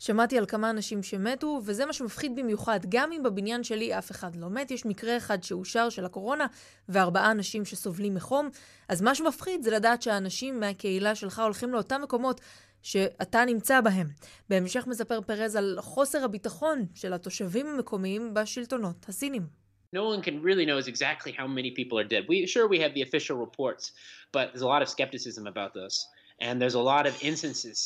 [0.00, 2.80] שמעתי על כמה אנשים שמתו, וזה מה שמפחיד במיוחד.
[2.88, 6.46] גם אם בבניין שלי אף אחד לא מת, יש מקרה אחד שאושר של הקורונה,
[6.88, 8.48] וארבעה אנשים שסובלים מחום.
[8.88, 12.40] אז מה שמפחיד זה לדעת שהאנשים מהקהילה שלך הולכים לאותם מקומות
[12.82, 14.08] שאתה נמצא בהם.
[14.48, 19.60] בהמשך מספר פרז על חוסר הביטחון של התושבים המקומיים בשלטונות הסינים.
[19.96, 22.22] No one can really knows exactly how many people are dead.
[22.28, 23.92] We sure we have the official reports,
[24.32, 25.96] but there's a lot of skepticism about those.
[26.40, 27.78] And there's a lot of instances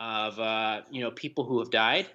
[0.00, 2.06] of uh, you know people who have died,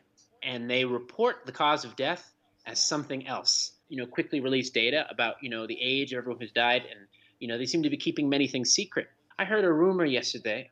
[0.41, 2.32] and they report the cause of death
[2.65, 3.72] as something else.
[3.89, 7.08] You know, quickly release data about you know the age of everyone who's died, and
[7.39, 9.08] you know they seem to be keeping many things secret.
[9.38, 10.69] I heard a rumor yesterday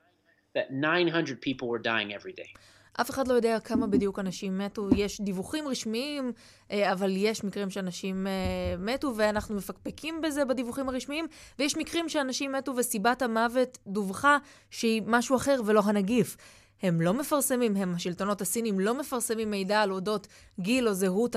[0.53, 2.51] that 900 people were dying every day.
[3.01, 4.89] אף אחד לא יודע כמה בדיוק אנשים מתו.
[4.95, 6.31] יש דיווחים רשמיים,
[6.71, 8.31] אה, אבל יש מקרים שאנשים אה,
[8.79, 11.27] מתו, ואנחנו מפקפקים בזה בדיווחים הרשמיים,
[11.59, 14.37] ויש מקרים שאנשים מתו וסיבת המוות דווחה
[14.69, 16.37] שהיא משהו אחר ולא הנגיף.
[16.81, 20.27] הם לא מפרסמים, הם, השלטונות הסינים לא מפרסמים מידע על אודות
[20.59, 21.35] גיל או זהות.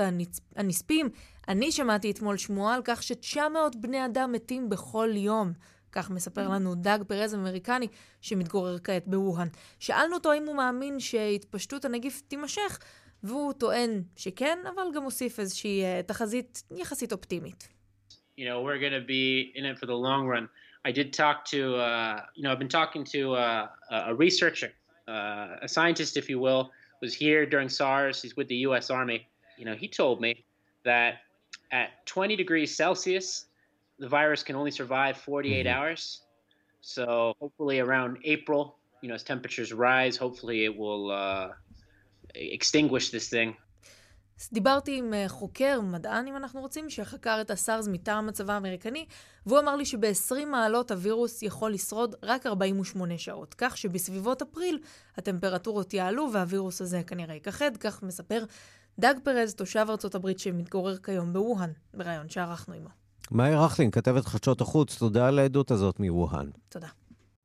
[0.55, 1.09] הנספים.
[1.47, 5.53] אני שמעתי אתמול שמועה על כך ש-900 בני אדם מתים בכל יום.
[5.91, 7.87] כך מספר לנו דאג פרז אמריקני
[8.21, 9.47] שמתגורר כעת בווהאן.
[9.79, 12.79] שאלנו אותו אם הוא מאמין שהתפשטות הנגיף תימשך,
[13.23, 17.67] והוא טוען שכן, אבל גם הוסיף איזושהי תחזית יחסית אופטימית.
[18.37, 20.49] You know, we're going to be in it for the long run.
[20.85, 23.67] I did talk to, uh, you know, I've been talking to uh,
[24.11, 24.71] a researcher,
[25.07, 28.21] uh, a scientist, if you will, was here during SARS.
[28.21, 28.89] He's with the U.S.
[28.89, 29.27] Army.
[29.57, 30.45] You know, he told me
[30.83, 31.19] that
[31.71, 33.45] at 20 degrees Celsius,
[33.99, 35.75] the virus can only survive 48 mm-hmm.
[35.77, 36.21] hours.
[36.81, 41.49] So hopefully around April, you know, as temperatures rise, hopefully it will uh,
[42.35, 43.55] extinguish this thing.
[44.53, 49.05] דיברתי עם חוקר, מדען אם אנחנו רוצים, שחקר את הסארס מטעם הצבא האמריקני,
[49.45, 54.79] והוא אמר לי שב-20 מעלות הווירוס יכול לשרוד רק 48 שעות, כך שבסביבות אפריל
[55.17, 58.43] הטמפרטורות יעלו והווירוס הזה כנראה ייכחד, כך מספר
[58.99, 62.89] דאג פרז, תושב ארצות הברית שמתגורר כיום בווהאן, בריאיון שערכנו עמו.
[63.31, 66.49] מאיר רכלין, כתבת חדשות החוץ, תודה על העדות הזאת מווהאן.
[66.69, 66.87] תודה.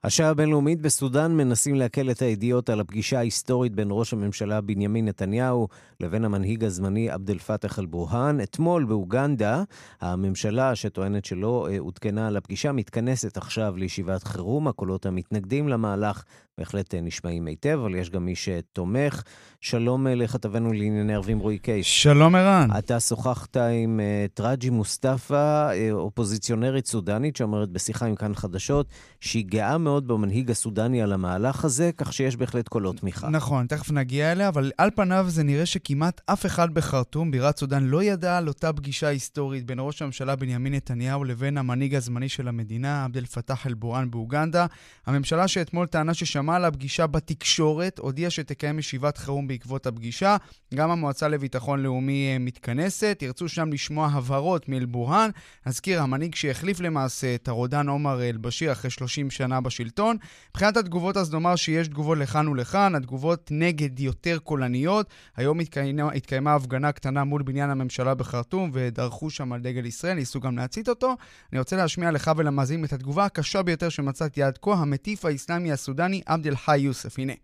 [0.05, 5.69] השעה הבינלאומית בסודאן מנסים לעכל את הידיעות על הפגישה ההיסטורית בין ראש הממשלה בנימין נתניהו
[6.01, 8.41] לבין המנהיג הזמני עבד אל-פתח אל-בורהאן.
[8.41, 9.63] אתמול באוגנדה,
[10.01, 14.69] הממשלה שטוענת שלא אה, עודכנה על הפגישה מתכנסת עכשיו לישיבת חירום.
[14.69, 16.25] הקולות המתנגדים למהלך
[16.61, 19.23] בהחלט אה, נשמעים היטב, אבל יש גם מי שתומך.
[19.61, 21.87] שלום אה, לכתבנו לענייני ערבים רועי קייס.
[21.87, 22.69] שלום ערן.
[22.79, 28.87] אתה שוחחת עם uh, טראג'י מוסטפא, אופוזיציונרית סודנית, שאומרת בשיחה עם כאן חדשות,
[29.21, 33.29] שהיא גאה מאוד במנהיג הסודני על המהלך הזה, כך שיש בהחלט קולות תמיכה.
[33.29, 37.85] נכון, תכף נגיע אליה, אבל על פניו זה נראה שכמעט אף אחד בחרטום, בירת סודן,
[37.85, 42.49] לא ידע על אותה פגישה היסטורית בין ראש הממשלה בנימין נתניהו לבין המנהיג הזמני של
[42.49, 44.67] המדינה, עבד אל-פתאח אל-בורהאן באוגנדה.
[45.07, 50.37] הממשלה שאתמול טענה ששמעה על הפגישה בתקשורת, הודיעה שתקיים ישיבת חירום בעקבות הפגישה.
[50.75, 55.31] גם המועצה לביטחון לאומי אה, מתכנסת, ירצו שם לשמוע הבהרות מאל-בורהאן.
[55.67, 60.17] נזכיר, המנהיג שהחליף למעשה את הרודן עומר אל-בשיר אחרי 30 שנה בשלטון.
[60.51, 65.07] מבחינת התגובות אז נאמר שיש תגובות לכאן ולכאן, התגובות נגד יותר קולניות.
[65.37, 70.41] היום התקיימה, התקיימה הפגנה קטנה מול בניין הממשלה בחרטום ודרכו שם על דגל ישראל, ניסו
[70.41, 71.17] גם להצית אותו.
[71.53, 76.23] אני רוצה להשמיע לך ולמאזינים את התגובה הקשה ביותר שמצאתי עד כה, המטיף האסלאמי הסודני
[76.41, 77.21] عبد الحي يوسف.
[77.21, 77.37] هنا.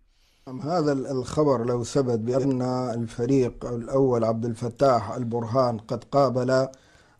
[0.47, 6.67] نعم، هذا الخبر لو ثبت بأن الفريق الأول عبد الفتاح البرهان قد قابل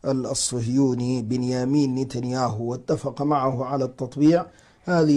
[0.06, 4.46] الصهيوني بنيامين نتنياهو واتفق معه على التطبيع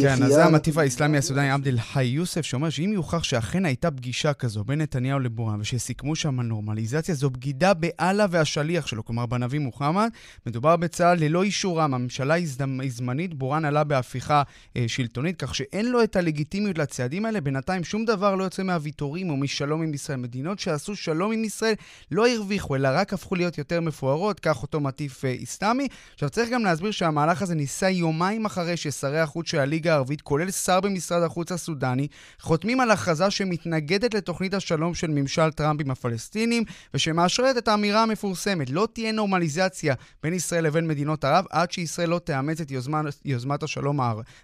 [0.01, 4.33] כן, אז זה המטיף האסלאמי הסודני עבד אל-חי יוסף, שאומר שאם יוכח שאכן הייתה פגישה
[4.33, 10.11] כזו בין נתניהו לבורהאן ושסיכמו שם נורמליזציה, זו בגידה באללה והשליח שלו, כלומר בנביא מוחמד.
[10.47, 12.47] מדובר בצה"ל ללא אישורם, הממשלה היא
[12.89, 14.43] זמנית, בורהאן עלה בהפיכה
[14.77, 17.41] אה, שלטונית, כך שאין לו את הלגיטימיות לצעדים האלה.
[17.41, 20.19] בינתיים שום דבר לא יוצא מהוויתורים או משלום עם ישראל.
[20.19, 21.75] מדינות שעשו שלום עם ישראל
[22.11, 25.89] לא הרוויחו, אלא רק הפכו להיות יותר מפוארות, כך אותו מטיף אה, אסלאמי.
[26.15, 30.81] עכשיו צריך גם להסביר שהמהלך הזה ניסה יומיים אחרי ששרי החוץ הליגה הערבית, כולל שר
[30.81, 32.09] במשרד החוץ הסודני,
[32.41, 38.71] חותמים על הכרזה שמתנגדת לתוכנית השלום של ממשל טראמפ עם הפלסטינים, ושמאשרת את האמירה המפורסמת,
[38.71, 43.63] לא תהיה נורמליזציה בין ישראל לבין מדינות ערב עד שישראל לא תאמץ את יוזמה, יוזמת
[43.63, 44.01] השלום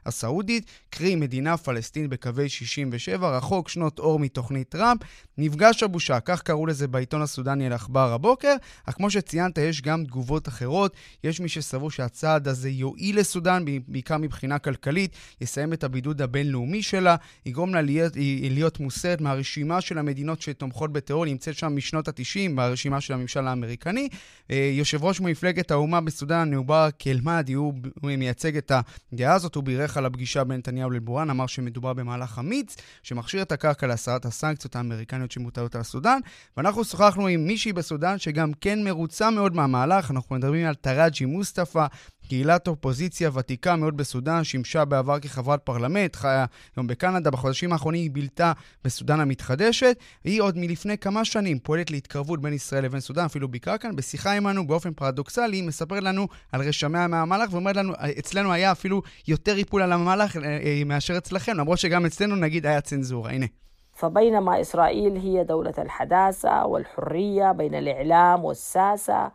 [0.07, 5.01] הסעודית, קרי מדינה פלסטינית בקווי 67, רחוק שנות אור מתוכנית טראמפ.
[5.39, 10.49] נפגש הבושה, כך קראו לזה בעיתון הסודני אל-עכבר הבוקר, אך כמו שציינת, יש גם תגובות
[10.49, 10.97] אחרות.
[11.25, 15.06] יש מי שסבור שהצעד הזה יועיל לסודן, בעיקר מבחינה כלכלית.
[15.07, 17.17] הסעודית, יסיים את הבידוד הבינלאומי שלה,
[17.47, 18.13] יגרום לה להיות,
[18.51, 24.09] להיות מוסרת מהרשימה של המדינות שתומכות בטרור, נמצאת שם משנות ה-90 ברשימה של הממשל האמריקני.
[24.51, 28.73] אה, יושב ראש מפלגת האומה בסודאן, מובארק אל-מהדי, הוא מייצג את
[29.13, 33.53] הדעה הזאת, הוא בירך על הפגישה בין נתניהו לבורהאן, אמר שמדובר במהלך אמיץ, שמכשיר את
[33.53, 36.21] הקרקע להסרת הסנקציות האמריקניות שמוטלות על סודאן.
[36.57, 41.87] ואנחנו שוחחנו עם מישהי בסודאן שגם כן מרוצה מאוד מהמהלך, אנחנו מדברים על טראג'י מוסטפא,
[42.28, 48.12] קהילת אופוזיציה ותיקה מאוד בסודאן, שימשה בעבר כחברת פרלמנט, חיה היום בקנדה, בחודשים האחרונים היא
[48.12, 48.52] בילתה
[48.84, 49.98] בסודאן המתחדשת.
[50.24, 53.96] היא עוד מלפני כמה שנים פועלת להתקרבות בין ישראל לבין סודאן, אפילו ביקרה כאן.
[53.96, 59.02] בשיחה עמנו באופן פרדוקסלי, היא מספרת לנו על רשמיה מהמהלך ואומרת לנו, אצלנו היה אפילו
[59.28, 63.32] יותר איפול על המהלך אה, אה, מאשר אצלכם, למרות שגם אצלנו נגיד היה צנזורה.
[63.32, 63.46] הנה.
[63.94, 69.32] فبينما إسرائيل هي دولة الحداثة والحرية بين الإعلام والساسة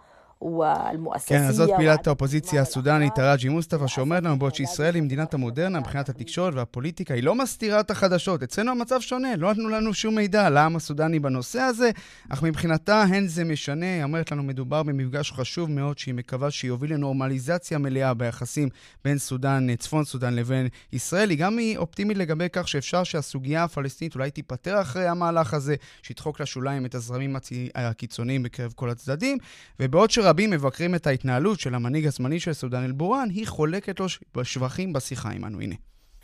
[1.26, 5.80] כן, אז זאת פעילת האופוזיציה הסודנית, הראג'י מוסטפא, שאומרת לנו בעוד שישראל היא מדינת המודרנה
[5.80, 8.44] מבחינת התקשורת והפוליטיקה, היא לא מסתירה את החדשות.
[8.44, 11.90] אצלנו המצב שונה, לא נתנו לנו שום מידע על העם הסודני בנושא הזה,
[12.30, 13.86] אך מבחינתה הן זה משנה.
[13.86, 18.70] היא אומרת לנו, מדובר במפגש חשוב מאוד, שהיא מקווה שיוביל לנורמליזציה מלאה ביחסים
[19.06, 21.30] בין סודן, צפון סודן לבין ישראל.
[21.30, 26.42] היא גם היא אופטימית לגבי כך שאפשר שהסוגיה הפלסטינית אולי תיפתר אחרי המהלך הזה, שידחוק
[26.42, 27.36] לשוליים את הזרמים
[27.76, 29.38] הקיצוניים בקרב כל הצדדים,
[29.80, 34.00] ובעוד רבים מבקרים את ההתנהלות של המנהיג הזמני של סודאן אל-בורן, היא חולקת
[34.36, 35.62] לו שבחים בשיחה עמנו.
[35.62, 35.76] הנה.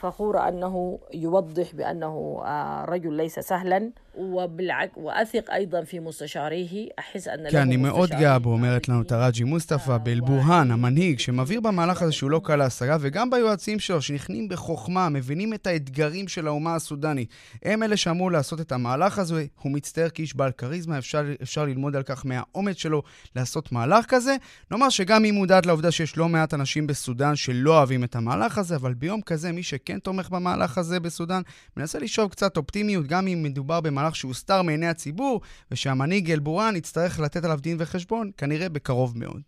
[0.02, 2.42] فخورة أنه يوضح بأنه
[2.88, 8.52] رجل ليس سهلا وبالعكس وأثق أيضا في مستشاريه أحس أن כן, אני מאוד גאה בו,
[8.52, 13.78] אומרת לנו תראג'י מוסטפא באלבורהאן, המנהיג, שמבהיר במהלך הזה שהוא לא קל להשגה, וגם ביועצים
[13.78, 17.28] שלו, שנכנים בחוכמה, מבינים את האתגרים של האומה הסודנית.
[17.62, 21.96] הם אלה שאמרו לעשות את המהלך הזה, הוא מצטער כאיש בעל כריזמה, אפשר, אפשר ללמוד
[21.96, 23.02] על כך מהאומץ שלו
[23.36, 24.36] לעשות מהלך כזה.
[24.70, 28.76] נאמר שגם היא מודעת לעובדה שיש לא מעט אנשים בסודאן שלא אוהבים את המהלך הזה,
[28.76, 31.41] אבל ביום כזה, מי שכן תומך במהלך הזה בסודאן,
[31.77, 37.19] מנסה לשאוב קצת אופטימיות, גם אם מדובר במהלך מהלך שהוסתר מעיני הציבור, ושהמנהיג אלבורן יצטרך
[37.19, 39.41] לתת עליו דין וחשבון, כנראה בקרוב מאוד.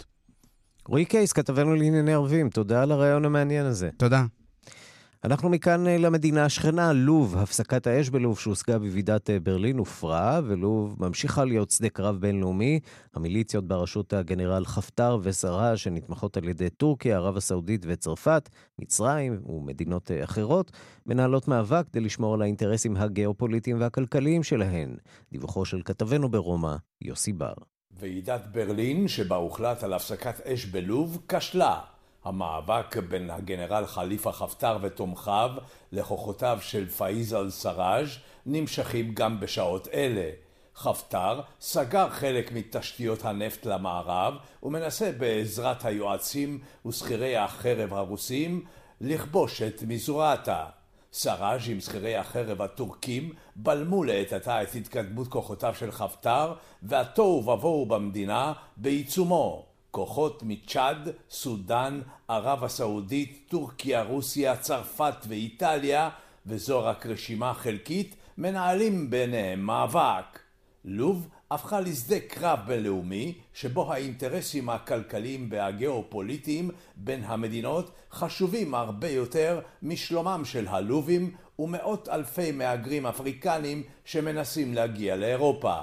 [0.88, 3.90] רועי קייס, כתבנו לענייני ערבים, תודה על הרעיון המעניין הזה.
[3.98, 4.26] תודה.
[5.24, 7.38] אנחנו מכאן אה, למדינה השכנה, לוב.
[7.38, 12.80] הפסקת האש בלוב שהושגה בוועידת אה, ברלין הופרה, ולוב ממשיכה להיות שדה קרב בינלאומי.
[13.16, 20.24] המיליציות בראשות הגנרל חפטר וסרה, שנתמכות על ידי טורקיה, ערב הסעודית וצרפת, מצרים ומדינות אה,
[20.24, 20.72] אחרות,
[21.06, 24.96] מנהלות מאבק כדי לשמור על האינטרסים הגיאופוליטיים והכלכליים שלהן.
[25.32, 27.54] דיווחו של כתבנו ברומא, יוסי בר.
[27.92, 31.80] ועידת ברלין, שבה הוחלט על הפסקת אש בלוב, כשלה.
[32.24, 35.52] המאבק בין הגנרל חליפה חפטר ותומכיו
[35.92, 38.08] לכוחותיו של פאיז אל-סראג'
[38.46, 40.30] נמשכים גם בשעות אלה.
[40.76, 48.66] חפטר סגר חלק מתשתיות הנפט למערב ומנסה בעזרת היועצים ושכירי החרב הרוסים
[49.02, 50.66] לכבוש את מזורעתה.
[51.14, 56.54] סראז' עם שכירי החרב הטורקים בלמו לעת עתה את התקדמות כוחותיו של חפטר
[56.84, 59.69] והתוהו ובוהו במדינה בעיצומו.
[59.92, 66.10] כוחות מצ'אד, סודאן, ערב הסעודית, טורקיה, רוסיה, צרפת ואיטליה,
[66.46, 70.40] וזו רק רשימה חלקית, מנהלים ביניהם מאבק.
[70.86, 80.42] לוב הפכה לשדה קרב בינלאומי, שבו האינטרסים הכלכליים והגיאופוליטיים בין המדינות חשובים הרבה יותר משלומם
[80.46, 85.82] של הלובים ומאות אלפי מהגרים אפריקנים שמנסים להגיע לאירופה.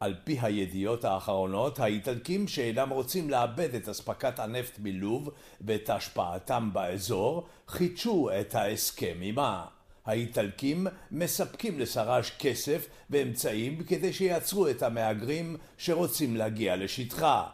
[0.00, 7.46] על פי הידיעות האחרונות, האיטלקים שאינם רוצים לאבד את אספקת הנפט מלוב ואת השפעתם באזור,
[7.68, 9.64] חידשו את ההסכם עימה.
[10.06, 17.46] האיטלקים מספקים לסראז' כסף ואמצעים כדי שיעצרו את המהגרים שרוצים להגיע לשטחה.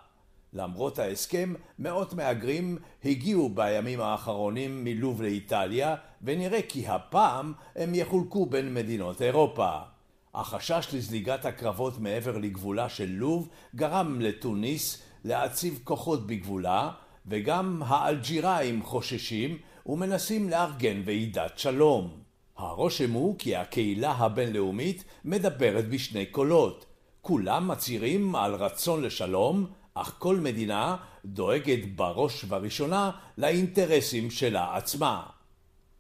[0.53, 8.75] למרות ההסכם, מאות מהגרים הגיעו בימים האחרונים מלוב לאיטליה, ונראה כי הפעם הם יחולקו בין
[8.75, 9.96] מדינות אירופה.
[10.37, 16.91] החשש לזליגת הקרבות מעבר לגבולה של לוב גרם לתוניס להציב כוחות בגבולה,
[17.27, 22.11] וגם האלג'יראים חוששים ומנסים לארגן ועידת שלום.
[22.57, 26.87] הרושם הוא כי הקהילה הבינלאומית מדברת בשני קולות.
[27.23, 35.23] כולם מצהירים על רצון לשלום, אך כל מדינה דואגת בראש ובראשונה לאינטרסים שלה עצמה.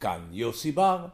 [0.00, 1.06] כאן יוסי בר,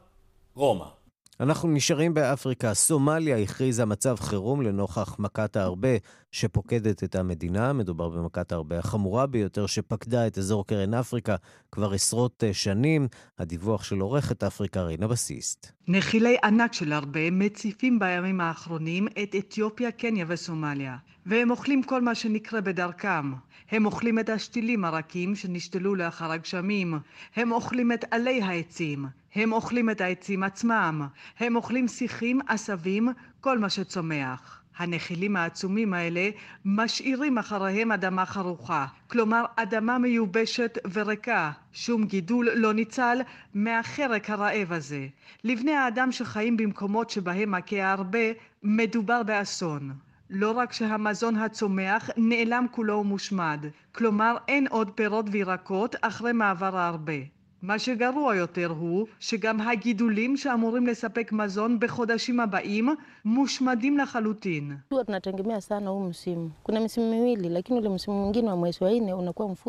[0.55, 1.02] רומא.
[1.41, 2.75] אנחנו נשארים באפריקה.
[2.75, 5.89] סומליה הכריזה מצב חירום לנוכח מכת הארבה
[6.33, 7.73] שפוקדת את המדינה.
[7.73, 11.37] מדובר במכת הארבה החמורה ביותר שפקדה את אזור קרן אפריקה
[11.73, 13.09] כבר עשרות אה, שנים.
[13.39, 15.73] הדיווח של עורכת אפריקה רינה בסיסט.
[15.89, 20.97] נחילי ענק של ארבה מציפים בימים האחרונים את אתיופיה, קניה וסומליה,
[21.27, 23.33] והם אוכלים כל מה שנקרה בדרכם.
[23.71, 26.99] הם אוכלים את השתילים הרכים שנשתלו לאחר הגשמים.
[27.37, 29.22] הם אוכלים את עלי העצים.
[29.35, 31.07] הם אוכלים את העצים עצמם.
[31.39, 33.09] הם אוכלים שיחים, עשבים,
[33.41, 34.63] כל מה שצומח.
[34.77, 36.31] הנחילים העצומים האלה
[36.65, 43.21] משאירים אחריהם אדמה חרוכה, כלומר אדמה מיובשת וריקה, שום גידול לא ניצל
[43.55, 45.07] מהחרק הרעב הזה.
[45.45, 48.19] לבני האדם שחיים במקומות שבהם מכה הרבה,
[48.63, 49.93] מדובר באסון.
[50.31, 57.42] לא רק שהמזון הצומח נעלם כולו ומושמד, כלומר אין עוד פירות וירקות אחרי מעבר הרבה.
[57.63, 62.89] מה שגרוע יותר הוא שגם הגידולים שאמורים לספק מזון בחודשים הבאים
[63.25, 64.77] מושמדים לחלוטין.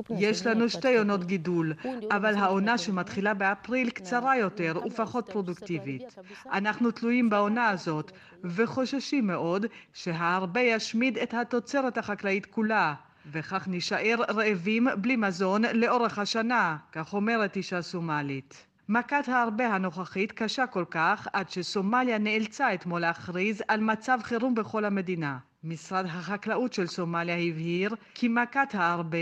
[0.09, 1.73] יש לנו שתי עונות גידול,
[2.11, 6.15] אבל העונה שמתחילה באפריל קצרה יותר ופחות פרודוקטיבית.
[6.51, 8.11] אנחנו תלויים בעונה הזאת
[8.43, 12.93] וחוששים מאוד שההרבה ישמיד את התוצרת החקלאית כולה.
[13.31, 18.67] וכך נישאר רעבים בלי מזון לאורך השנה, כך אומרת אישה סומלית.
[18.89, 24.85] מכת הארבה הנוכחית קשה כל כך עד שסומליה נאלצה אתמול להכריז על מצב חירום בכל
[24.85, 25.37] המדינה.
[25.63, 29.17] משרד החקלאות של סומליה הבהיר כי מכת הארבה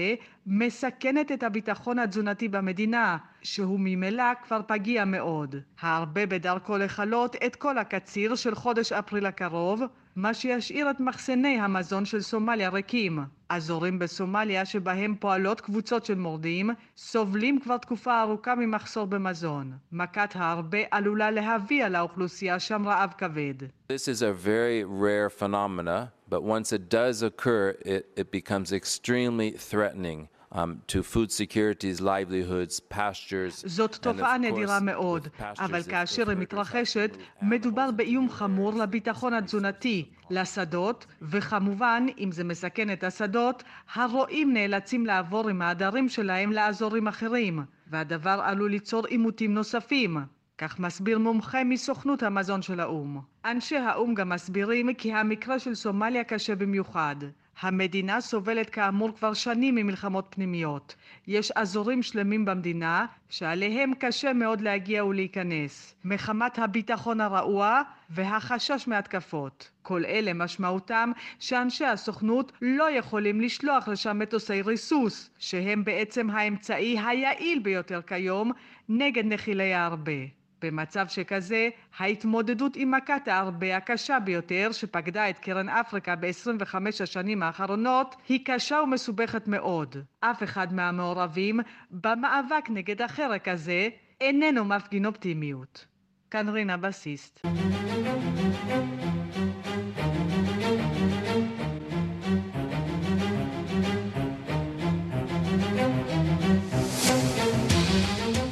[0.47, 5.55] מסכנת את הביטחון התזונתי במדינה, שהוא ממילא כבר פגיע מאוד.
[5.79, 9.81] הארבה בדרכו לכלות את כל הקציר של חודש אפריל הקרוב,
[10.15, 13.19] מה שישאיר את מחסני המזון של סומליה ריקים.
[13.49, 19.71] אזורים בסומליה שבהם פועלות קבוצות של מורדים סובלים כבר תקופה ארוכה ממחסור במזון.
[19.91, 23.53] מכת הארבה עלולה להביא על האוכלוסייה שם רעב כבד.
[23.63, 29.51] This is a very rare phenomena, but once it does occur, it, it becomes extremely
[29.69, 30.27] threatening.
[30.53, 33.63] Um, to food securities, livelihoods, pastures.
[33.65, 35.27] זאת תופעה נדירה מאוד,
[35.59, 43.03] אבל כאשר היא מתרחשת, מדובר באיום חמור לביטחון התזונתי, לשדות, וכמובן, אם זה מסכן את
[43.03, 50.17] השדות, הרועים נאלצים לעבור עם העדרים שלהם לאזורים אחרים, והדבר עלול ליצור עימותים נוספים.
[50.57, 53.19] כך מסביר מומחה מסוכנות המזון של האו"ם.
[53.45, 57.15] אנשי האו"ם גם מסבירים כי המקרה של סומליה קשה במיוחד.
[57.61, 60.95] המדינה סובלת כאמור כבר שנים ממלחמות פנימיות.
[61.27, 69.71] יש אזורים שלמים במדינה שעליהם קשה מאוד להגיע ולהיכנס, מחמת הביטחון הרעוע והחשש מהתקפות.
[69.81, 77.59] כל אלה משמעותם שאנשי הסוכנות לא יכולים לשלוח לשם מטוסי ריסוס, שהם בעצם האמצעי היעיל
[77.59, 78.51] ביותר כיום
[78.89, 80.40] נגד נחילי הארבה.
[80.61, 88.15] במצב שכזה, ההתמודדות עם מכת הארבה הקשה ביותר שפקדה את קרן אפריקה ב-25 השנים האחרונות
[88.29, 89.95] היא קשה ומסובכת מאוד.
[90.19, 91.59] אף אחד מהמעורבים
[91.91, 93.89] במאבק נגד החרק הזה
[94.21, 95.85] איננו מפגין אופטימיות.
[96.31, 97.45] כאן רינה בסיסט.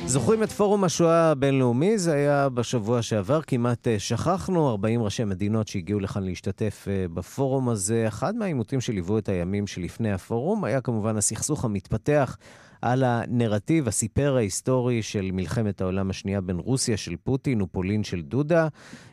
[0.10, 1.98] זוכרים את פורום השואה הבינלאומי?
[1.98, 7.70] זה היה בשבוע שעבר, כמעט אה, שכחנו, 40 ראשי מדינות שהגיעו לכאן להשתתף אה, בפורום
[7.70, 8.06] הזה.
[8.08, 12.38] אחד מהעימותים שליוו את הימים שלפני הפורום היה כמובן הסכסוך המתפתח
[12.82, 18.68] על הנרטיב, הסיפר ההיסטורי של מלחמת העולם השנייה בין רוסיה של פוטין ופולין של דודה.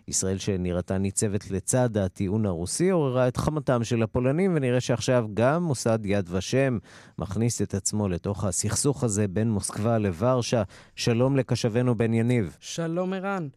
[0.08, 5.98] ישראל שנראתה ניצבת לצד הטיעון הרוסי עוררה את חמתם של הפולנים, ונראה שעכשיו גם מוסד
[6.04, 6.78] יד ושם
[7.18, 10.62] מכניס את עצמו לתוך הסכסוך הזה בין מוסקבה לוורשה.
[10.96, 12.56] שלום לקשבנו בן יניב.
[12.60, 13.48] שלום ערן.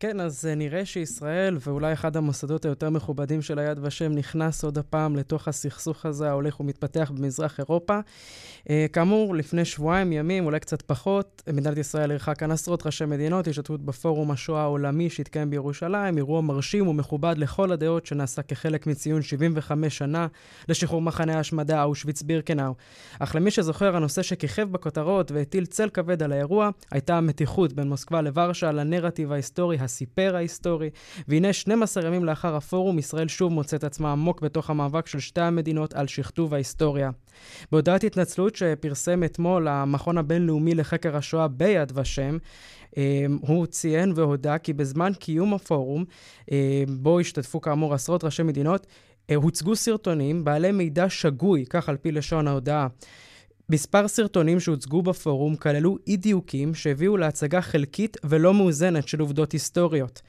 [0.00, 4.78] כן, אז אה, נראה שישראל, ואולי אחד המוסדות היותר מכובדים של היד ושם, נכנס עוד
[4.78, 7.98] הפעם לתוך הסכסוך הזה ההולך ומתפתח במזרח אירופה.
[8.70, 13.48] אה, כאמור, לפני שבועיים ימים, אולי קצת פחות, מדינת ישראל אירחה כאן עשרות ראשי מדינות,
[13.48, 19.98] השתתפות בפורום השואה העולמי שהתקיים בירושלים, אירוע מרשים ומכובד לכל הדעות שנעשה כחלק מציון 75
[19.98, 20.26] שנה
[20.68, 22.74] לשחרור מחנה ההשמדה אושוויץ בירקנאו.
[23.18, 28.22] אך למי שזוכר, הנושא שכיכב בכותרות והטיל צל כבד על האירוע, הייתה המתיחות בין מוסקבה
[28.22, 30.90] לוורשה לנרטיב ההיסטורי הסיפר ההיסטורי.
[31.28, 35.94] והנה 12 ימים לאחר הפורום, ישראל שוב מוצאת עצמה עמוק בתוך המאבק של שתי המדינות
[35.94, 37.10] על שכתוב ההיסטוריה.
[37.72, 42.38] בהודעת התנצלות שפרסם אתמול המכון הבינלאומי לחקר השואה ביד ושם,
[42.96, 46.04] אמ, הוא ציין והודה כי בזמן קיום הפורום,
[46.50, 46.56] אמ,
[46.88, 48.86] בו השתתפו כאמור עשרות ראשי מדינות,
[49.30, 52.86] אה, הוצגו סרטונים בעלי מידע שגוי, כך על פי לשון ההודעה.
[53.70, 60.22] מספר סרטונים שהוצגו בפורום כללו אי דיוקים שהביאו להצגה חלקית ולא מאוזנת של עובדות היסטוריות.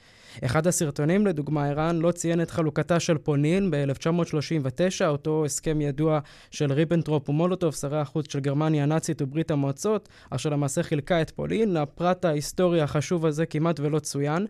[0.45, 6.19] אחד הסרטונים, לדוגמה, סרטון לא ציין את חלוקתה של פולין ב-1939, אותו הסכם ידוע
[6.51, 11.77] של ריבנטרופ ומולוטוב, שרי החוץ של גרמניה הנאצית וברית המועצות, אשר למעשה חילקה את פולין.
[11.77, 14.47] הפרט ההיסטורי החשוב הזה כמעט ולא צוין.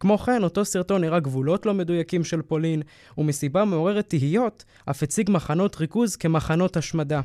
[0.00, 2.82] כמו כן, אותו סרטון הראה גבולות לא מדויקים של פולין,
[3.18, 7.20] ומסיבה מעוררת תהיות, אף הציג מחנות ריכוז כמחנות השמדה.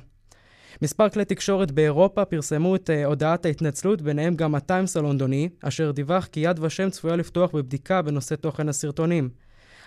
[0.82, 6.26] מספר כלי תקשורת באירופה פרסמו את uh, הודעת ההתנצלות, ביניהם גם הטיימס הלונדוני, אשר דיווח
[6.26, 9.30] כי יד ושם צפויה לפתוח בבדיקה בנושא תוכן הסרטונים.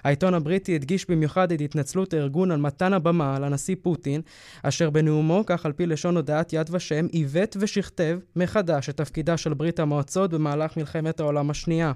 [0.05, 4.21] העיתון הבריטי הדגיש במיוחד את התנצלות הארגון על מתן הבמה לנשיא פוטין,
[4.63, 9.55] אשר בנאומו, כך על פי לשון הודעת יד ושם, עיוות ושכתב מחדש את תפקידה של
[9.55, 11.93] ברית המועצות במהלך מלחמת העולם השנייה.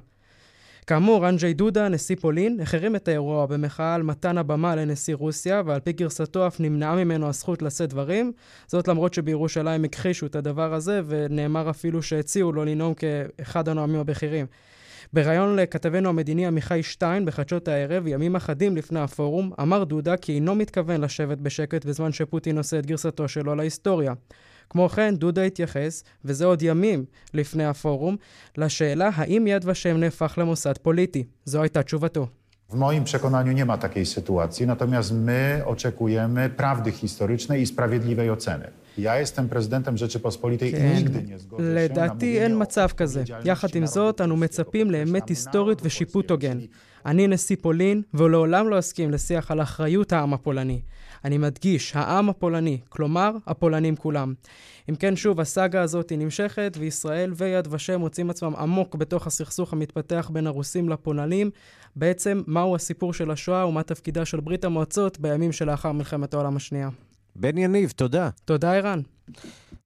[0.87, 5.81] כאמור, אנג'י דודה, נשיא פולין, החרים את האירוע במחאה על מתן הבמה לנשיא רוסיה, ועל
[5.81, 8.33] פי גרסתו אף נמנעה ממנו הזכות לשאת דברים.
[8.67, 14.47] זאת למרות שבירושלים הכחישו את הדבר הזה, ונאמר אפילו שהציעו לו לנאום כאחד הנואמים הבכירים.
[15.13, 20.55] בריאיון לכתבנו המדיני עמיחי שטיין בחדשות הערב, ימים אחדים לפני הפורום, אמר דודה כי אינו
[20.55, 24.13] מתכוון לשבת בשקט בזמן שפוטין עושה את גרסתו שלו להיסטוריה.
[24.73, 27.05] כמו כן, דודה התייחס, וזה עוד ימים
[27.35, 28.17] לפני הפורום,
[28.57, 31.25] לשאלה האם יד ושם נהפך למוסד פוליטי.
[31.45, 32.27] זו הייתה תשובתו.
[32.71, 38.69] W moim przekonaniu nie ma takiej sytuacji, natomiast my oczekujemy prawdy historycznej i sprawiedliwej oceny.
[38.99, 40.93] Ja jestem prezydentem Rzeczypospolitej כן.
[40.93, 43.23] i nigdy nie zgodzę się לדעתי אין מצב כזה.
[43.45, 46.59] יחד עם זאת, אנו מצפים לאמת היסטורית ושיפוט הוגן.
[47.07, 50.81] אני נשיא פולין, ולעולם לא אסכים לשיח על אחריות העם הפולני.
[51.25, 54.35] אני מדגיש, העם הפולני, כלומר, הפולנים כולם.
[54.91, 59.73] אם כן, שוב, הסאגה הזאת היא נמשכת, וישראל ויד ושם מוצאים עצמם עמוק בתוך הסכסוך
[59.73, 61.51] המתפתח בין הרוסים לפולנים.
[61.97, 66.89] בעצם, מהו הסיפור של השואה ומה תפקידה של ברית המועצות בימים שלאחר מלחמת העולם השנייה.
[67.37, 68.31] בן יניב, תודה.
[68.45, 69.01] תודה, ערן.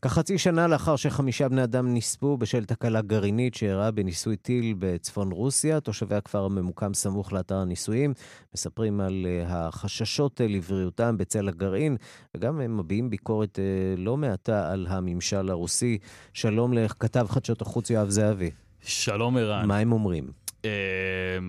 [0.08, 5.80] כחצי שנה לאחר שחמישה בני אדם נספו בשל תקלה גרעינית שאירעה בניסוי טיל בצפון רוסיה,
[5.80, 8.14] תושבי הכפר הממוקם סמוך לאתר הניסויים
[8.54, 11.96] מספרים על uh, החששות uh, לבריאותם בצל הגרעין,
[12.36, 15.98] וגם הם מביעים ביקורת uh, לא מעטה על הממשל הרוסי.
[16.32, 18.50] שלום לכתב חדשות החוץ יואב זהבי.
[18.80, 19.66] שלום ערן.
[19.66, 20.45] מה הם אומרים?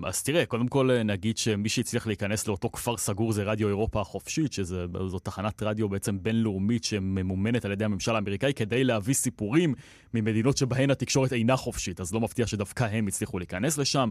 [0.04, 4.54] אז תראה, קודם כל נגיד שמי שהצליח להיכנס לאותו כפר סגור זה רדיו אירופה החופשית,
[4.54, 9.74] שזו תחנת רדיו בעצם בינלאומית שממומנת על ידי הממשל האמריקאי כדי להביא סיפורים
[10.14, 14.10] ממדינות שבהן התקשורת אינה חופשית, אז לא מפתיע שדווקא הם הצליחו להיכנס לשם.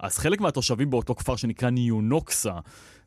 [0.00, 2.54] אז חלק מהתושבים באותו כפר שנקרא ניונוקסה,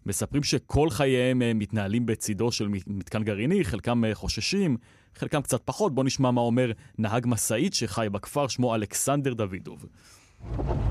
[0.06, 4.78] מספרים שכל חייהם מתנהלים בצידו של מתקן גרעיני, חלקם חוששים,
[5.16, 5.96] חלקם קצת פחות.
[5.96, 9.86] בואו נשמע מה אומר נהג משאית שחי בכפר, שמו אלכסנדר דוידוב.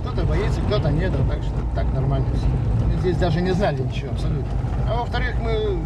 [0.03, 2.98] Кто-то боится, кто-то нет, а так что так нормально все.
[3.00, 4.46] Здесь даже не знали ничего абсолютно.
[4.88, 5.78] А во-вторых, мы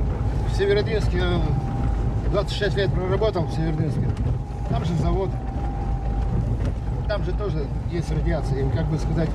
[0.50, 1.22] в Северодвинске
[2.30, 4.08] 26 лет проработал в Северодвинске.
[4.70, 5.30] Там же завод.
[7.07, 7.59] Там же тоже
[7.91, 9.29] есть радиация, и как бы сказать,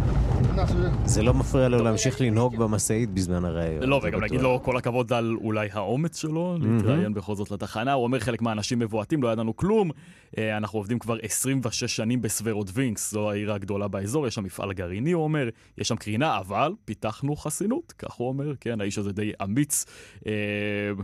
[0.53, 0.91] у нас уже...
[1.05, 3.83] זה לא מפריע לו להמשיך לנהוג במשאית בזמן הראיון.
[3.83, 7.93] לא, וגם להגיד לו כל הכבוד על אולי האומץ שלו, להתראיין בכל זאת לתחנה.
[7.93, 9.91] הוא אומר חלק מהאנשים מבועטים, לא ידענו כלום.
[10.39, 15.25] אנחנו עובדים כבר 26 שנים בסוורודווינקס, זו העיר הגדולה באזור, יש שם מפעל גרעיני, הוא
[15.25, 15.49] אומר,
[15.79, 19.85] יש שם קרינה, אבל פיתחנו חסינות, כך הוא אומר, כן, האיש הזה די אמיץ
[20.27, 20.33] אה,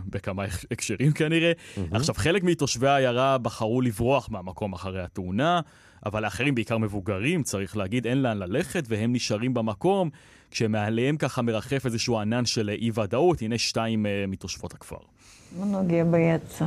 [0.05, 1.51] בכמה הקשרים כנראה.
[1.91, 5.61] עכשיו, חלק מתושבי העיירה בחרו לברוח מהמקום אחרי התאונה.
[6.05, 10.09] אבל לאחרים, בעיקר מבוגרים, צריך להגיד, אין לאן ללכת, והם נשארים במקום,
[10.51, 13.41] כשמעליהם ככה מרחף איזשהו ענן של אי-ודאות.
[13.41, 14.97] הנה שתיים uh, מתושבות הכפר.
[15.59, 16.65] Многие боятся.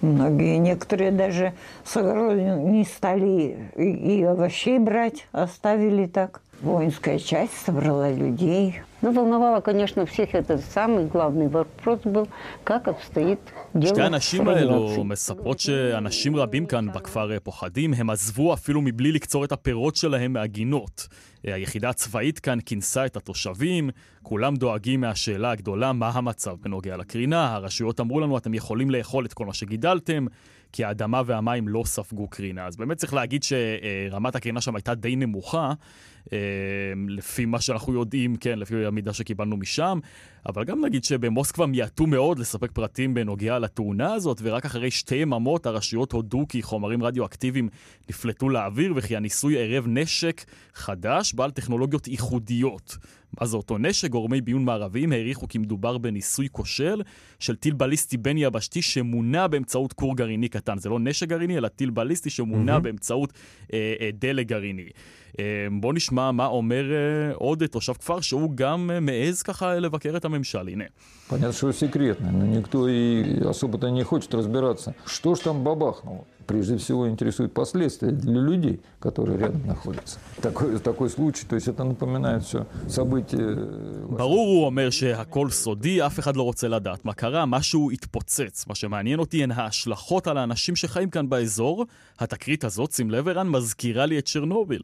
[0.00, 6.40] Многие, некоторые даже с огорода не стали и, и овощей брать, оставили так.
[6.62, 8.80] Воинская часть собрала людей.
[9.02, 12.26] Ну, волновало, конечно, всех этот самый главный вопрос был,
[12.64, 13.38] как обстоит
[13.74, 19.44] дело שתי הנשים האלו מספרות שאנשים רבים כאן בכפר פוחדים, הם עזבו אפילו מבלי לקצור
[19.44, 21.08] את הפירות שלהם מהגינות.
[21.42, 23.90] היחידה הצבאית כאן כינסה את התושבים,
[24.22, 27.54] כולם דואגים מהשאלה הגדולה מה המצב בנוגע לקרינה.
[27.54, 30.26] הרשויות אמרו לנו, אתם יכולים לאכול את כל מה שגידלתם,
[30.72, 32.66] כי האדמה והמים לא ספגו קרינה.
[32.66, 35.72] אז באמת צריך להגיד שרמת הקרינה שם הייתה די נמוכה,
[37.07, 39.99] לפי מה שאנחנו יודעים, כן, לפי המידע שקיבלנו משם,
[40.45, 45.65] אבל גם נגיד שבמוסקבה מיעטו מאוד לספק פרטים בנוגע לתאונה הזאת, ורק אחרי שתי יממות
[45.65, 47.69] הרשויות הודו כי חומרים רדיואקטיביים
[48.09, 50.43] נפלטו לאוויר וכי הניסוי ערב נשק
[50.73, 52.97] חדש בעל טכנולוגיות ייחודיות.
[53.39, 54.09] מה זה אותו נשק?
[54.09, 57.01] גורמי ביון מערביים העריכו כי מדובר בניסוי כושל
[57.39, 60.77] של טיל בליסטי בין יבשתי שמונע באמצעות כור גרעיני קטן.
[60.77, 62.79] זה לא נשק גרעיני, אלא טיל בליסטי שמונע mm-hmm.
[62.79, 63.33] באמצעות
[63.73, 64.89] אה, אה, דלק גרעיני.
[65.38, 65.44] אה,
[65.80, 70.24] בואו נשמע מה אומר אה, עוד תושב כפר, שהוא גם אה, מעז ככה לבקר את
[70.24, 70.68] הממשל.
[70.68, 70.84] הנה.
[71.28, 74.94] Понятно, что секретно, но никто и особо-то не хочет разбираться.
[75.06, 76.24] Что ж там бабахнуло?
[76.48, 80.18] прежде всего интересует последствия для людей, которые рядом находятся.
[80.40, 83.56] Такой, такой случай, то есть это напоминает все события...
[84.10, 88.66] ברור, הוא אומר שהכל סודי, אף אחד לא רוצה לדעת מה קרה, משהו התפוצץ.
[88.66, 91.86] מה שמעניין אותי הן ההשלכות על האנשים שחיים כאן באזור.
[92.18, 94.82] התקרית הזאת, שים לב ערן, מזכירה לי את צ'רנוביל.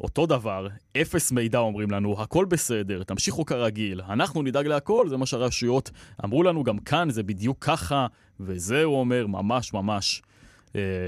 [0.00, 5.26] אותו דבר, אפס מידע אומרים לנו, הכל בסדר, תמשיכו כרגיל, אנחנו נדאג להכל, זה מה
[5.26, 5.90] שהרשויות
[6.24, 8.06] אמרו לנו, גם כאן זה בדיוק ככה,
[8.40, 10.32] וזה, הוא אומר, ממש ממש אה,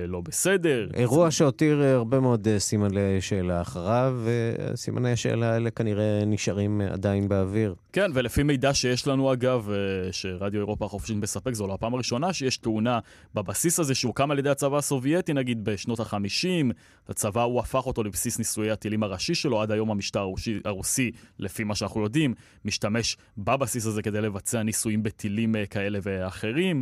[0.07, 0.87] לא בסדר.
[0.93, 7.27] אירוע שהותיר אה, הרבה מאוד אה, סימני שאלה אחריו, וסימני השאלה האלה כנראה נשארים עדיין
[7.27, 7.75] באוויר.
[7.93, 9.69] כן, ולפי מידע שיש לנו אגב,
[10.11, 12.99] שרדיו אירופה החופשית מספק, זו לא הפעם הראשונה שיש תאונה
[13.33, 16.73] בבסיס הזה שהוקם על ידי הצבא הסובייטי, נגיד בשנות ה-50,
[17.09, 21.63] הצבא הוא הפך אותו לבסיס ניסויי הטילים הראשי שלו, עד היום המשטר הרוסי, הרוסי, לפי
[21.63, 22.33] מה שאנחנו יודעים,
[22.65, 26.81] משתמש בבסיס הזה כדי לבצע ניסויים בטילים כאלה ואחרים.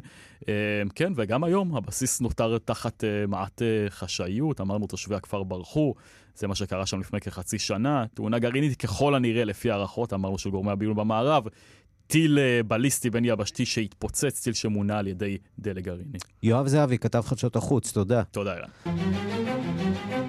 [0.96, 5.94] כן, וגם היום הבסיס נותר תחת uh, מעט uh, חשאיות, אמרנו תושבי הכפר ברחו,
[6.36, 8.06] זה מה שקרה שם לפני כחצי שנה.
[8.14, 11.44] תאונה גרעינית ככל הנראה, לפי הערכות, אמרנו של גורמי הביון במערב,
[12.08, 16.18] טיל uh, בליסטי בין יבשתי שהתפוצץ, טיל שמונה על ידי דלק גרעיני.
[16.44, 18.24] יואב זהבי, כתב חדשות החוץ, תודה.
[18.24, 20.27] תודה, אילן.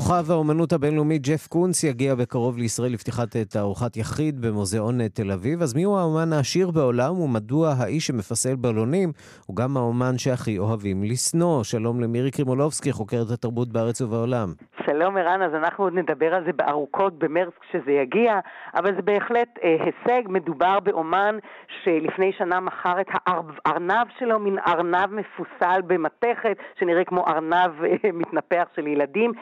[0.00, 5.62] כוכב האומנות הבינלאומית ג'ף קונס יגיע בקרוב לישראל לפתיחת תערוכת יחיד במוזיאון תל אביב.
[5.62, 9.12] אז מיהו האומן העשיר בעולם ומדוע האיש שמפסל בלונים
[9.46, 11.64] הוא גם האומן שהכי אוהבים לשנוא?
[11.64, 14.48] שלום למירי קרימולובסקי, חוקרת התרבות בארץ ובעולם.
[14.86, 18.38] שלום ערן, אז אנחנו עוד נדבר על זה בארוכות במרץ כשזה יגיע,
[18.74, 20.28] אבל זה בהחלט אה, הישג.
[20.28, 21.38] מדובר באומן
[21.84, 28.64] שלפני שנה מכר את הארנב שלו, מין ארנב מפוסל במתכת, שנראה כמו ארנב אה, מתנפח
[28.76, 29.32] של ילדים.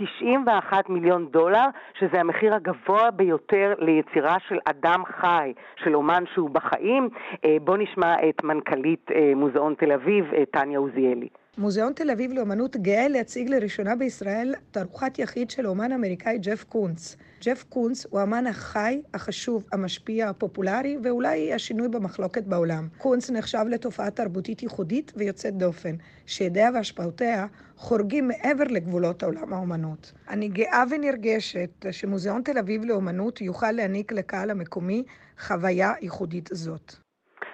[0.00, 1.66] ב-91 מיליון דולר,
[1.98, 7.08] שזה המחיר הגבוה ביותר ליצירה של אדם חי, של אומן שהוא בחיים.
[7.44, 11.28] אה, בואו נשמע את מנכ"לית אה, מוזיאון תל אביב, אה, טניה עוזיאלי.
[11.58, 17.16] מוזיאון תל אביב לאומנות גאה להציג לראשונה בישראל תערוכת יחיד של האומן האמריקאי ג'ף קונץ.
[17.44, 22.88] ג'ף קונץ הוא האמן החי, החשוב, המשפיע, הפופולרי, ואולי השינוי במחלוקת בעולם.
[22.98, 25.96] קונץ נחשב לתופעה תרבותית ייחודית ויוצאת דופן,
[26.26, 27.46] שידיה והשפעותיה
[27.76, 30.12] חורגים מעבר לגבולות העולם האומנות.
[30.28, 35.04] אני גאה ונרגשת שמוזיאון תל אביב לאומנות יוכל להעניק לקהל המקומי
[35.38, 37.05] חוויה ייחודית זאת.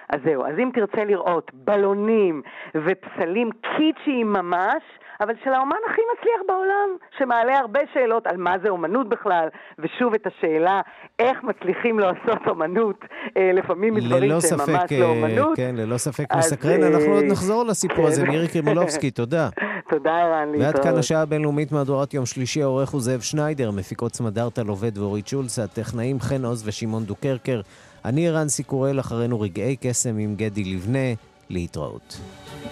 [0.09, 2.41] אז זהו, אז אם תרצה לראות בלונים
[2.75, 4.83] ופסלים קיצ'יים ממש,
[5.21, 9.47] אבל של האומן הכי מצליח בעולם, שמעלה הרבה שאלות על מה זה אומנות בכלל,
[9.79, 10.81] ושוב את השאלה
[11.19, 13.05] איך מצליחים לעשות אומנות,
[13.37, 15.57] אה, לפעמים מדברים שהם ממש לא אה, אומנות.
[15.57, 16.83] כן, ללא ספק מסקרן.
[16.83, 18.21] אנחנו עוד אה, נחזור לסיפור הזה.
[18.21, 18.31] כן.
[18.31, 19.49] מירי קרימולובסקי, תודה.
[19.89, 20.75] תודה, ערן, להתראות.
[20.75, 25.27] ועד כאן השעה הבינלאומית מהדורת יום שלישי, העורך הוא זאב שניידר, מפיקות סמדארטה לובד ואורית
[25.27, 27.61] שולץ, הטכנאים חן עוז ושמעון דוקרקר.
[28.05, 31.13] אני רן סיקורל, אחרינו רגעי קסם עם גדי לבנה,
[31.49, 32.19] להתראות.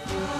[0.04, 0.31] thank you